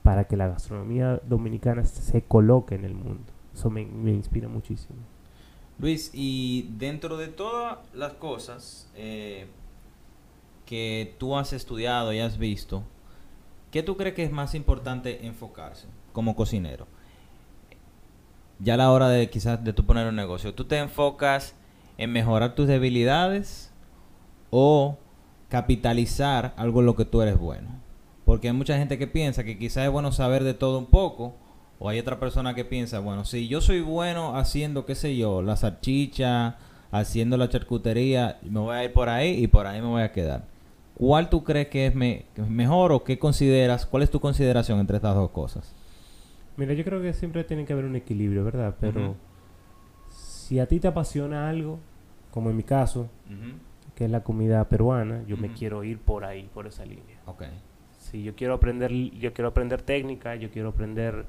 para 0.03 0.25
que 0.25 0.37
la 0.37 0.47
gastronomía 0.49 1.19
dominicana 1.27 1.83
se 1.83 2.21
coloque 2.21 2.75
en 2.75 2.85
el 2.85 2.93
mundo. 2.93 3.23
Eso 3.55 3.71
me, 3.71 3.85
me 3.85 4.11
inspira 4.11 4.47
muchísimo. 4.47 4.99
Luis, 5.81 6.11
y 6.13 6.69
dentro 6.77 7.17
de 7.17 7.27
todas 7.27 7.79
las 7.95 8.13
cosas 8.13 8.87
eh, 8.95 9.47
que 10.67 11.15
tú 11.17 11.35
has 11.35 11.53
estudiado 11.53 12.13
y 12.13 12.19
has 12.19 12.37
visto, 12.37 12.83
¿qué 13.71 13.81
tú 13.81 13.97
crees 13.97 14.13
que 14.13 14.23
es 14.23 14.31
más 14.31 14.53
importante 14.53 15.25
enfocarse 15.25 15.87
como 16.13 16.35
cocinero? 16.35 16.85
Ya 18.59 18.75
a 18.75 18.77
la 18.77 18.91
hora 18.91 19.09
de 19.09 19.31
quizás 19.31 19.63
de 19.63 19.73
tú 19.73 19.83
poner 19.83 20.07
un 20.07 20.15
negocio, 20.15 20.53
¿tú 20.53 20.65
te 20.65 20.77
enfocas 20.77 21.55
en 21.97 22.11
mejorar 22.11 22.53
tus 22.53 22.67
debilidades 22.67 23.73
o 24.51 24.99
capitalizar 25.49 26.53
algo 26.57 26.81
en 26.81 26.85
lo 26.85 26.95
que 26.95 27.05
tú 27.05 27.23
eres 27.23 27.39
bueno? 27.39 27.69
Porque 28.23 28.49
hay 28.49 28.53
mucha 28.53 28.77
gente 28.77 28.99
que 28.99 29.07
piensa 29.07 29.43
que 29.43 29.57
quizás 29.57 29.85
es 29.85 29.91
bueno 29.91 30.11
saber 30.11 30.43
de 30.43 30.53
todo 30.53 30.77
un 30.77 30.85
poco, 30.85 31.33
o 31.83 31.89
hay 31.89 31.97
otra 31.97 32.19
persona 32.19 32.53
que 32.53 32.63
piensa, 32.63 32.99
bueno, 32.99 33.25
si 33.25 33.47
yo 33.47 33.59
soy 33.59 33.81
bueno 33.81 34.37
haciendo, 34.37 34.85
qué 34.85 34.93
sé 34.93 35.17
yo, 35.17 35.41
la 35.41 35.55
salchicha, 35.55 36.57
haciendo 36.91 37.37
la 37.37 37.49
charcutería, 37.49 38.37
me 38.43 38.59
voy 38.59 38.75
a 38.75 38.83
ir 38.83 38.93
por 38.93 39.09
ahí 39.09 39.43
y 39.43 39.47
por 39.47 39.65
ahí 39.65 39.81
me 39.81 39.87
voy 39.87 40.03
a 40.03 40.11
quedar. 40.11 40.45
¿Cuál 40.93 41.31
tú 41.31 41.43
crees 41.43 41.69
que 41.69 41.87
es, 41.87 41.95
mejor 41.95 42.91
o 42.91 43.03
qué 43.03 43.17
consideras, 43.17 43.87
cuál 43.87 44.03
es 44.03 44.11
tu 44.11 44.19
consideración 44.19 44.79
entre 44.79 44.97
estas 44.97 45.15
dos 45.15 45.31
cosas? 45.31 45.73
Mira, 46.55 46.75
yo 46.75 46.83
creo 46.83 47.01
que 47.01 47.13
siempre 47.13 47.43
tiene 47.45 47.65
que 47.65 47.73
haber 47.73 47.85
un 47.85 47.95
equilibrio, 47.95 48.43
¿verdad? 48.43 48.75
Pero 48.79 49.15
si 50.09 50.59
a 50.59 50.67
ti 50.67 50.79
te 50.79 50.87
apasiona 50.87 51.49
algo, 51.49 51.79
como 52.29 52.51
en 52.51 52.57
mi 52.57 52.63
caso, 52.63 53.09
que 53.95 54.05
es 54.05 54.11
la 54.11 54.21
comida 54.21 54.69
peruana, 54.69 55.23
yo 55.25 55.35
me 55.35 55.51
quiero 55.51 55.83
ir 55.83 55.97
por 55.97 56.25
ahí, 56.25 56.47
por 56.53 56.67
esa 56.67 56.85
línea. 56.85 57.19
Okay. 57.25 57.49
Si 57.97 58.21
yo 58.21 58.35
quiero 58.35 58.53
aprender, 58.53 58.91
yo 58.91 59.33
quiero 59.33 59.47
aprender 59.47 59.81
técnica, 59.81 60.35
yo 60.35 60.51
quiero 60.51 60.69
aprender 60.69 61.25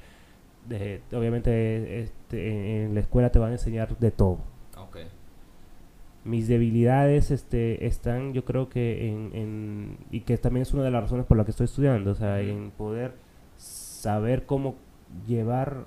obviamente 1.13 2.01
este, 2.01 2.85
en 2.85 2.95
la 2.95 3.01
escuela 3.01 3.31
te 3.31 3.39
van 3.39 3.51
a 3.51 3.53
enseñar 3.55 3.97
de 3.99 4.11
todo. 4.11 4.39
Mis 6.25 6.47
debilidades 6.47 7.33
este, 7.33 7.87
están, 7.87 8.33
yo 8.33 8.45
creo 8.45 8.69
que 8.69 9.09
en, 9.09 9.97
y 10.13 10.21
que 10.21 10.39
también 10.39 10.63
es 10.63 10.73
una 10.73 10.85
de 10.85 10.91
las 10.93 11.03
razones 11.03 11.27
por 11.27 11.37
las 11.37 11.47
que 11.47 11.51
estoy 11.51 11.65
estudiando, 11.65 12.13
o 12.13 12.15
sea, 12.15 12.41
en 12.41 12.71
poder 12.71 13.15
saber 13.57 14.47
cómo 14.47 14.77
llevar 15.27 15.85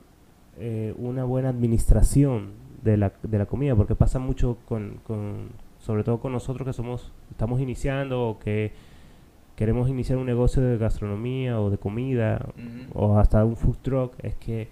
eh, 0.57 0.93
una 0.97 1.23
buena 1.23 1.49
administración 1.49 2.51
de 2.83 2.97
la, 2.97 3.13
de 3.23 3.37
la 3.37 3.45
comida, 3.45 3.75
porque 3.75 3.95
pasa 3.95 4.19
mucho 4.19 4.57
con, 4.65 4.99
con, 5.05 5.51
sobre 5.79 6.03
todo 6.03 6.19
con 6.19 6.33
nosotros 6.33 6.65
que 6.65 6.73
somos, 6.73 7.13
estamos 7.31 7.61
iniciando 7.61 8.27
o 8.27 8.39
que 8.39 8.73
queremos 9.55 9.89
iniciar 9.89 10.17
un 10.17 10.25
negocio 10.25 10.61
de 10.61 10.77
gastronomía 10.77 11.59
o 11.59 11.69
de 11.69 11.77
comida 11.77 12.45
o 12.93 13.17
hasta 13.17 13.43
un 13.45 13.55
food 13.55 13.77
truck, 13.81 14.13
es 14.23 14.35
que 14.35 14.67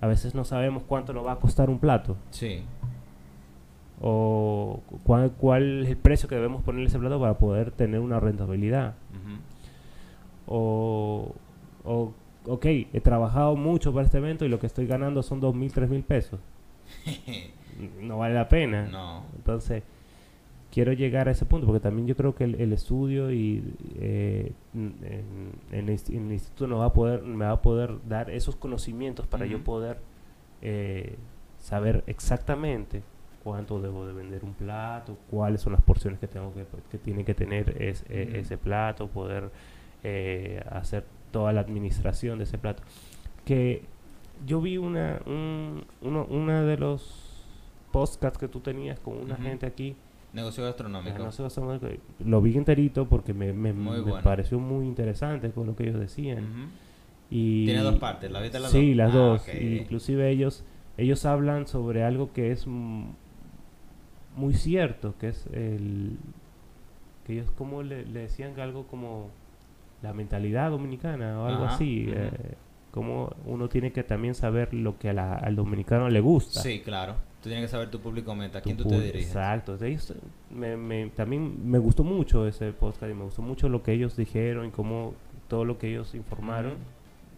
a 0.00 0.06
veces 0.06 0.34
no 0.34 0.44
sabemos 0.44 0.82
cuánto 0.86 1.12
nos 1.12 1.26
va 1.26 1.32
a 1.32 1.36
costar 1.36 1.70
un 1.70 1.78
plato. 1.78 2.16
Sí. 2.30 2.62
O 4.00 4.80
cuál, 5.04 5.32
cuál 5.32 5.84
es 5.84 5.90
el 5.90 5.96
precio 5.96 6.28
que 6.28 6.34
debemos 6.34 6.62
ponerle 6.62 6.88
ese 6.88 6.98
plato 6.98 7.18
para 7.18 7.38
poder 7.38 7.70
tener 7.70 8.00
una 8.00 8.20
rentabilidad. 8.20 8.94
O, 10.46 11.34
o, 11.84 12.12
ok, 12.44 12.64
he 12.66 13.00
trabajado 13.02 13.56
mucho 13.56 13.92
para 13.92 14.04
este 14.04 14.18
evento 14.18 14.44
y 14.44 14.48
lo 14.48 14.60
que 14.60 14.66
estoy 14.66 14.86
ganando 14.86 15.22
son 15.22 15.40
dos 15.40 15.54
mil, 15.54 15.72
tres 15.72 15.88
mil 15.88 16.02
pesos. 16.02 16.38
no 18.00 18.18
vale 18.18 18.34
la 18.34 18.48
pena. 18.48 18.86
No. 18.86 19.24
Entonces, 19.34 19.82
quiero 20.76 20.92
llegar 20.92 21.26
a 21.26 21.30
ese 21.30 21.46
punto, 21.46 21.66
porque 21.66 21.80
también 21.80 22.06
yo 22.06 22.14
creo 22.14 22.34
que 22.34 22.44
el, 22.44 22.70
estudio 22.74 23.32
y 23.32 23.64
eh, 23.98 24.52
en, 24.74 25.58
el, 25.72 25.88
instituto 25.88 26.66
nos 26.66 26.80
va 26.80 26.84
a 26.84 26.92
poder, 26.92 27.22
me 27.22 27.46
va 27.46 27.52
a 27.52 27.62
poder 27.62 27.94
dar 28.06 28.28
esos 28.28 28.56
conocimientos 28.56 29.26
para 29.26 29.46
yo 29.46 29.64
poder 29.64 30.00
eh, 30.60 31.16
saber 31.58 32.04
exactamente 32.06 33.02
cuánto 33.42 33.80
debo 33.80 34.06
de 34.06 34.12
vender 34.12 34.44
un 34.44 34.52
plato, 34.52 35.16
cuáles 35.30 35.62
son 35.62 35.72
las 35.72 35.80
porciones 35.80 36.20
que 36.20 36.28
tengo 36.28 36.52
que, 36.52 36.66
que 36.90 36.98
tiene 36.98 37.24
que 37.24 37.32
tener 37.32 37.74
e, 37.80 37.94
ese 38.38 38.58
plato, 38.58 39.08
poder 39.08 39.50
eh, 40.04 40.62
hacer 40.70 41.06
toda 41.30 41.54
la 41.54 41.62
administración 41.62 42.36
de 42.36 42.44
ese 42.44 42.58
plato. 42.58 42.82
Que 43.46 43.80
yo 44.44 44.60
vi 44.60 44.76
una, 44.76 45.22
un, 45.24 45.86
uno, 46.02 46.26
una 46.26 46.64
de 46.64 46.76
los 46.76 47.32
podcasts 47.92 48.36
que 48.36 48.48
tú 48.48 48.60
tenías 48.60 49.00
con 49.00 49.16
una 49.16 49.36
gente 49.36 49.64
aquí 49.64 49.96
Negocio 51.16 51.44
gastronómico. 51.44 51.88
Lo 52.24 52.42
vi 52.42 52.56
enterito 52.58 53.08
porque 53.08 53.32
me, 53.32 53.54
me, 53.54 53.72
pareció 54.22 54.58
muy 54.58 54.86
interesante 54.86 55.50
con 55.50 55.66
lo 55.66 55.74
que 55.74 55.84
ellos 55.84 55.98
decían. 55.98 56.70
y 57.30 57.64
Tiene 57.64 57.80
dos 57.80 57.96
partes, 57.96 58.30
¿la 58.30 58.42
viste 58.42 58.60
las 58.60 58.70
sí, 58.70 58.94
las 58.94 59.14
ah, 59.14 59.16
dos. 59.16 59.48
Inclusive 59.48 60.30
ellos, 60.30 60.62
ellos 60.98 61.24
hablan 61.24 61.66
sobre 61.66 62.04
algo 62.04 62.34
que 62.34 62.52
es 62.52 62.66
muy 62.66 64.52
cierto, 64.52 65.14
que 65.18 65.28
es 65.28 65.46
el... 65.54 66.18
que 67.26 67.32
ellos 67.32 67.50
como 67.56 67.82
le, 67.82 68.04
decían 68.04 68.54
que 68.54 68.60
algo 68.60 68.86
como 68.86 69.30
la 70.02 70.12
mentalidad 70.12 70.70
dominicana 70.70 71.40
o 71.40 71.46
algo 71.46 71.64
así. 71.64 72.08
Eh, 72.08 72.30
como 72.90 73.34
uno 73.44 73.68
tiene 73.68 73.92
que 73.92 74.04
también 74.04 74.34
saber 74.34 74.72
lo 74.72 74.98
que 74.98 75.08
al 75.08 75.56
dominicano 75.56 76.08
le 76.10 76.20
gusta. 76.20 76.60
Sí, 76.60 76.80
claro. 76.80 77.16
Tú 77.46 77.50
tienes 77.50 77.66
que 77.66 77.70
saber 77.70 77.92
tu 77.92 78.00
público 78.00 78.34
meta, 78.34 78.58
a 78.58 78.60
quién 78.60 78.76
tú 78.76 78.88
te 78.88 79.00
diriges. 79.00 79.28
Exacto. 79.28 79.78
me, 80.50 81.10
también 81.10 81.70
me 81.70 81.78
gustó 81.78 82.02
mucho 82.02 82.44
ese 82.44 82.72
podcast 82.72 83.04
y 83.12 83.14
me 83.14 83.22
gustó 83.22 83.40
mucho 83.40 83.68
lo 83.68 83.84
que 83.84 83.92
ellos 83.92 84.16
dijeron 84.16 84.66
y 84.66 84.70
cómo 84.72 85.14
todo 85.46 85.64
lo 85.64 85.78
que 85.78 85.88
ellos 85.88 86.12
informaron. 86.16 86.72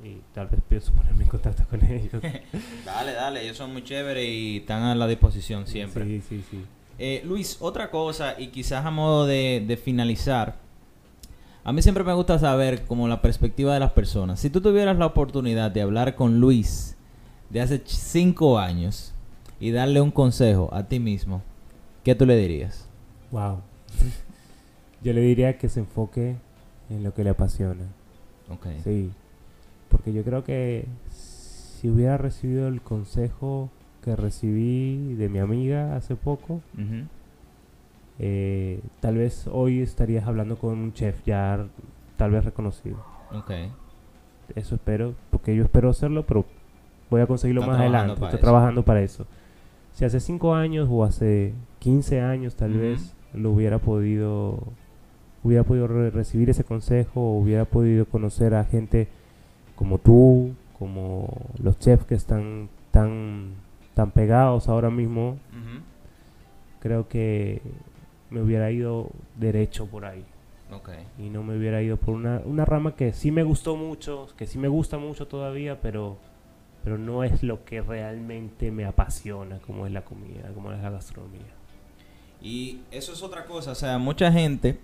Y 0.03 0.23
tal 0.33 0.47
vez 0.49 0.63
pienso 0.67 0.93
ponerme 0.93 1.25
en 1.25 1.29
contacto 1.29 1.63
con 1.69 1.85
ellos. 1.91 2.23
dale, 2.87 3.13
dale, 3.13 3.45
ellos 3.45 3.59
son 3.59 3.71
muy 3.71 3.85
chéveres 3.85 4.27
y 4.27 4.57
están 4.57 4.83
a 4.85 4.95
la 4.95 5.07
disposición 5.07 5.67
siempre. 5.67 6.07
Sí, 6.07 6.23
sí, 6.27 6.45
sí. 6.51 6.65
Eh, 6.99 7.21
Luis, 7.27 7.59
otra 7.61 7.91
cosa, 7.91 8.35
y 8.41 8.47
quizás 8.47 8.87
a 8.87 8.91
modo 8.91 9.27
de, 9.27 9.63
de 9.69 9.77
finalizar, 9.77 10.57
a 11.65 11.71
mí 11.71 11.83
siempre 11.83 12.03
me 12.03 12.15
gusta 12.15 12.39
saber 12.39 12.87
como 12.87 13.09
la 13.09 13.21
perspectiva 13.21 13.75
de 13.75 13.81
las 13.81 13.93
personas. 13.93 14.41
Si 14.41 14.49
tú 14.49 14.63
tuvieras 14.63 14.97
la 14.97 15.05
oportunidad 15.05 15.71
de 15.71 15.83
hablar 15.83 16.15
con 16.15 16.41
Luis 16.41 16.97
de 17.51 17.61
hace 17.61 17.83
cinco 17.85 18.59
años, 18.59 19.13
y 19.61 19.71
darle 19.71 20.01
un 20.01 20.11
consejo 20.11 20.69
a 20.73 20.85
ti 20.85 21.01
mismo, 21.01 21.43
¿qué 22.05 22.15
tú 22.15 22.27
le 22.27 22.37
dirías? 22.37 22.89
Wow. 23.31 23.61
Yo 25.03 25.13
le 25.13 25.21
diría 25.21 25.59
que 25.59 25.69
se 25.69 25.81
enfoque 25.81 26.37
en 26.91 27.03
lo 27.03 27.15
que 27.15 27.25
le 27.25 27.31
apasiona. 27.31 27.85
Ok. 28.51 28.67
Sí. 28.83 29.11
Porque 29.89 30.13
yo 30.13 30.23
creo 30.23 30.45
que 30.45 30.87
si 31.11 31.89
hubiera 31.89 32.19
recibido 32.19 32.69
el 32.69 32.83
consejo 32.83 33.71
que 34.03 34.17
recibí 34.17 35.15
de 35.15 35.29
mi 35.29 35.39
amiga 35.39 35.97
hace 35.97 36.15
poco, 36.15 36.61
eh, 38.19 38.81
tal 39.01 39.17
vez 39.17 39.49
hoy 39.51 39.81
estarías 39.81 40.27
hablando 40.27 40.57
con 40.57 40.77
un 40.79 40.93
chef 40.93 41.25
ya 41.25 41.67
tal 42.17 42.33
vez 42.33 42.45
reconocido. 42.45 43.03
Ok. 43.33 43.53
Eso 44.55 44.75
espero, 44.75 45.15
porque 45.31 45.55
yo 45.55 45.63
espero 45.63 45.91
hacerlo, 45.91 46.27
pero 46.27 46.45
voy 47.09 47.23
a 47.23 47.27
conseguirlo 47.27 47.63
más 47.63 47.79
adelante. 47.79 48.23
Estoy 48.25 48.41
trabajando 48.41 48.83
para 48.85 49.01
eso 49.01 49.27
si 49.99 50.05
hace 50.05 50.21
5 50.21 50.55
años 50.55 50.89
o 50.89 51.03
hace 51.03 51.55
15 51.81 52.21
años 52.21 52.55
tal 52.55 52.75
vez 52.75 53.17
lo 53.35 53.51
hubiera 53.51 53.81
podido 53.81 54.63
hubiera 55.43 55.65
podido 55.65 55.89
recibir 55.89 56.51
ese 56.51 56.63
consejo 56.63 57.21
o 57.21 57.39
hubiera 57.41 57.65
podido 57.65 58.05
conocer 58.05 58.55
a 58.55 58.63
gente 58.63 59.09
como 59.75 59.99
tú, 59.99 60.55
como 60.79 61.29
los 61.61 61.81
chefs 61.81 62.05
que 62.05 62.15
están 62.15 62.69
tan 62.93 63.55
tan 63.95 64.13
pegados 64.13 64.69
ahora 64.69 64.89
mismo, 64.89 65.37
creo 66.79 67.09
que 67.09 67.61
me 68.31 68.41
hubiera 68.41 68.71
ido 68.71 69.09
derecho 69.37 69.87
por 69.87 70.05
ahí. 70.05 70.25
Y 71.19 71.29
no 71.29 71.43
me 71.43 71.59
hubiera 71.59 71.83
ido 71.83 71.97
por 71.97 72.15
una, 72.15 72.41
una 72.45 72.65
rama 72.65 72.95
que 72.95 73.13
sí 73.13 73.33
me 73.33 73.43
gustó 73.43 73.75
mucho, 73.75 74.29
que 74.37 74.47
sí 74.47 74.59
me 74.59 74.69
gusta 74.69 74.97
mucho 74.97 75.27
todavía, 75.27 75.81
pero 75.81 76.19
pero 76.89 76.97
no 76.97 77.23
es 77.23 77.43
lo 77.43 77.67
que 77.67 77.83
realmente 77.83 78.71
me 78.71 78.87
apasiona, 78.87 79.59
como 79.59 79.85
es 79.85 79.93
la 79.93 80.07
comida, 80.07 80.51
como 80.55 80.73
es 80.73 80.81
la 80.81 80.89
gastronomía. 80.89 81.53
Y 82.41 82.79
eso 82.91 83.13
es 83.13 83.23
otra 83.23 83.45
cosa, 83.45 83.73
o 83.73 83.75
sea, 83.75 83.99
mucha 83.99 84.33
gente, 84.33 84.81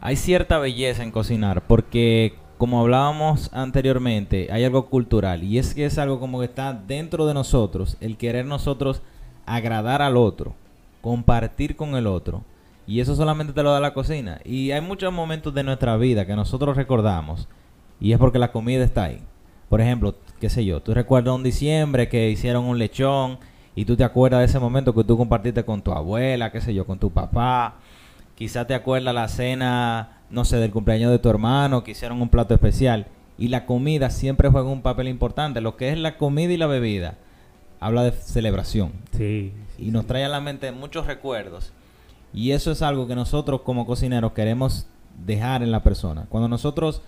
hay 0.00 0.14
cierta 0.14 0.60
belleza 0.60 1.02
en 1.02 1.10
cocinar, 1.10 1.66
porque 1.66 2.34
como 2.58 2.80
hablábamos 2.80 3.52
anteriormente, 3.52 4.52
hay 4.52 4.62
algo 4.62 4.86
cultural, 4.86 5.42
y 5.42 5.58
es 5.58 5.74
que 5.74 5.84
es 5.84 5.98
algo 5.98 6.20
como 6.20 6.38
que 6.38 6.44
está 6.44 6.72
dentro 6.74 7.26
de 7.26 7.34
nosotros, 7.34 7.96
el 7.98 8.16
querer 8.16 8.46
nosotros 8.46 9.02
agradar 9.44 10.00
al 10.00 10.16
otro, 10.16 10.54
compartir 11.00 11.74
con 11.74 11.96
el 11.96 12.06
otro. 12.06 12.44
Y 12.86 13.00
eso 13.00 13.16
solamente 13.16 13.52
te 13.52 13.64
lo 13.64 13.72
da 13.72 13.80
la 13.80 13.94
cocina. 13.94 14.40
Y 14.44 14.70
hay 14.70 14.80
muchos 14.80 15.12
momentos 15.12 15.52
de 15.54 15.64
nuestra 15.64 15.96
vida 15.96 16.24
que 16.24 16.36
nosotros 16.36 16.76
recordamos 16.76 17.48
y 18.00 18.12
es 18.12 18.18
porque 18.18 18.38
la 18.38 18.52
comida 18.52 18.84
está 18.84 19.04
ahí. 19.04 19.22
Por 19.72 19.80
ejemplo, 19.80 20.14
qué 20.42 20.50
sé 20.50 20.64
yo, 20.64 20.82
tú 20.82 20.92
recuerdas 20.92 21.36
un 21.36 21.44
diciembre 21.44 22.08
que 22.08 22.28
hicieron 22.28 22.64
un 22.64 22.76
lechón 22.76 23.38
y 23.76 23.84
tú 23.84 23.94
te 23.94 24.02
acuerdas 24.02 24.40
de 24.40 24.46
ese 24.46 24.58
momento 24.58 24.92
que 24.92 25.04
tú 25.04 25.16
compartiste 25.16 25.64
con 25.64 25.82
tu 25.82 25.92
abuela, 25.92 26.50
qué 26.50 26.60
sé 26.60 26.74
yo, 26.74 26.84
con 26.84 26.98
tu 26.98 27.12
papá. 27.12 27.76
Quizás 28.34 28.66
te 28.66 28.74
acuerdas 28.74 29.14
la 29.14 29.28
cena, 29.28 30.18
no 30.30 30.44
sé, 30.44 30.56
del 30.56 30.72
cumpleaños 30.72 31.12
de 31.12 31.20
tu 31.20 31.28
hermano, 31.28 31.84
que 31.84 31.92
hicieron 31.92 32.20
un 32.20 32.28
plato 32.28 32.54
especial. 32.54 33.06
Y 33.38 33.48
la 33.48 33.66
comida 33.66 34.10
siempre 34.10 34.48
juega 34.48 34.68
un 34.68 34.82
papel 34.82 35.06
importante. 35.06 35.60
Lo 35.60 35.76
que 35.76 35.92
es 35.92 35.98
la 35.98 36.18
comida 36.18 36.52
y 36.52 36.56
la 36.56 36.66
bebida 36.66 37.18
habla 37.78 38.02
de 38.02 38.10
celebración. 38.10 38.90
Sí. 39.16 39.52
Y 39.78 39.92
nos 39.92 40.08
trae 40.08 40.24
a 40.24 40.28
la 40.28 40.40
mente 40.40 40.72
muchos 40.72 41.06
recuerdos. 41.06 41.72
Y 42.34 42.50
eso 42.50 42.72
es 42.72 42.82
algo 42.82 43.06
que 43.06 43.14
nosotros 43.14 43.60
como 43.60 43.86
cocineros 43.86 44.32
queremos 44.32 44.88
dejar 45.24 45.62
en 45.62 45.70
la 45.70 45.84
persona. 45.84 46.26
Cuando 46.28 46.48
nosotros 46.48 47.00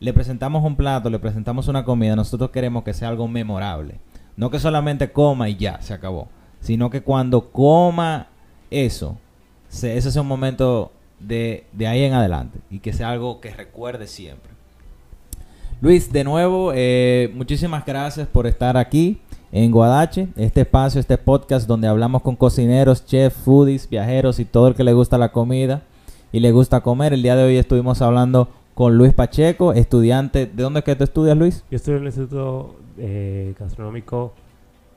le 0.00 0.12
presentamos 0.12 0.64
un 0.64 0.76
plato, 0.76 1.10
le 1.10 1.18
presentamos 1.18 1.68
una 1.68 1.84
comida, 1.84 2.16
nosotros 2.16 2.50
queremos 2.50 2.84
que 2.84 2.94
sea 2.94 3.08
algo 3.08 3.28
memorable. 3.28 3.98
No 4.36 4.50
que 4.50 4.58
solamente 4.58 5.12
coma 5.12 5.48
y 5.48 5.56
ya, 5.56 5.80
se 5.80 5.94
acabó. 5.94 6.28
Sino 6.60 6.90
que 6.90 7.02
cuando 7.02 7.50
coma 7.50 8.28
eso, 8.70 9.16
se, 9.68 9.96
ese 9.96 10.10
sea 10.10 10.22
un 10.22 10.28
momento 10.28 10.92
de, 11.18 11.66
de 11.72 11.86
ahí 11.86 12.02
en 12.02 12.12
adelante. 12.12 12.58
Y 12.70 12.80
que 12.80 12.92
sea 12.92 13.10
algo 13.10 13.40
que 13.40 13.54
recuerde 13.54 14.06
siempre. 14.06 14.52
Luis, 15.80 16.12
de 16.12 16.24
nuevo, 16.24 16.72
eh, 16.74 17.30
muchísimas 17.34 17.84
gracias 17.84 18.26
por 18.28 18.46
estar 18.46 18.76
aquí 18.76 19.20
en 19.52 19.70
Guadache, 19.70 20.28
este 20.36 20.62
espacio, 20.62 21.00
este 21.00 21.18
podcast 21.18 21.66
donde 21.66 21.86
hablamos 21.86 22.22
con 22.22 22.36
cocineros, 22.36 23.04
chefs, 23.06 23.36
foodies, 23.36 23.88
viajeros 23.88 24.38
y 24.38 24.44
todo 24.44 24.68
el 24.68 24.74
que 24.74 24.84
le 24.84 24.92
gusta 24.92 25.18
la 25.18 25.32
comida 25.32 25.82
y 26.32 26.40
le 26.40 26.52
gusta 26.52 26.80
comer. 26.80 27.12
El 27.12 27.22
día 27.22 27.36
de 27.36 27.44
hoy 27.44 27.56
estuvimos 27.56 28.02
hablando 28.02 28.48
con 28.76 28.98
Luis 28.98 29.14
Pacheco, 29.14 29.72
estudiante. 29.72 30.44
¿De 30.44 30.62
dónde 30.62 30.80
es 30.80 30.84
que 30.84 30.94
tú 30.94 31.04
estudias, 31.04 31.34
Luis? 31.34 31.64
Yo 31.70 31.76
estudio 31.76 31.96
en 31.96 32.02
el 32.02 32.08
Instituto 32.08 32.76
eh, 32.98 33.54
Gastronómico 33.58 34.34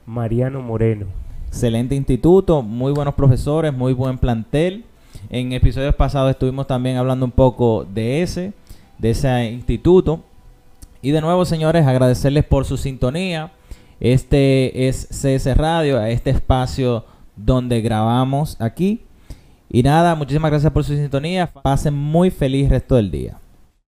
Mariano 0.04 0.60
Moreno. 0.60 1.06
Excelente 1.46 1.94
instituto, 1.94 2.60
muy 2.60 2.92
buenos 2.92 3.14
profesores, 3.14 3.72
muy 3.72 3.94
buen 3.94 4.18
plantel. 4.18 4.84
En 5.30 5.54
episodios 5.54 5.94
pasados 5.94 6.30
estuvimos 6.30 6.66
también 6.66 6.98
hablando 6.98 7.24
un 7.24 7.32
poco 7.32 7.86
de 7.90 8.20
ese, 8.20 8.52
de 8.98 9.10
ese 9.12 9.50
instituto. 9.50 10.20
Y 11.00 11.12
de 11.12 11.22
nuevo, 11.22 11.46
señores, 11.46 11.86
agradecerles 11.86 12.44
por 12.44 12.66
su 12.66 12.76
sintonía. 12.76 13.50
Este 13.98 14.88
es 14.88 15.08
CS 15.10 15.56
Radio, 15.56 16.02
este 16.02 16.28
espacio 16.28 17.06
donde 17.34 17.80
grabamos 17.80 18.60
aquí. 18.60 19.00
Y 19.70 19.82
nada, 19.82 20.14
muchísimas 20.16 20.50
gracias 20.50 20.70
por 20.70 20.84
su 20.84 20.94
sintonía. 20.94 21.46
Pasen 21.46 21.94
muy 21.94 22.30
feliz 22.30 22.68
resto 22.68 22.96
del 22.96 23.10
día. 23.10 23.39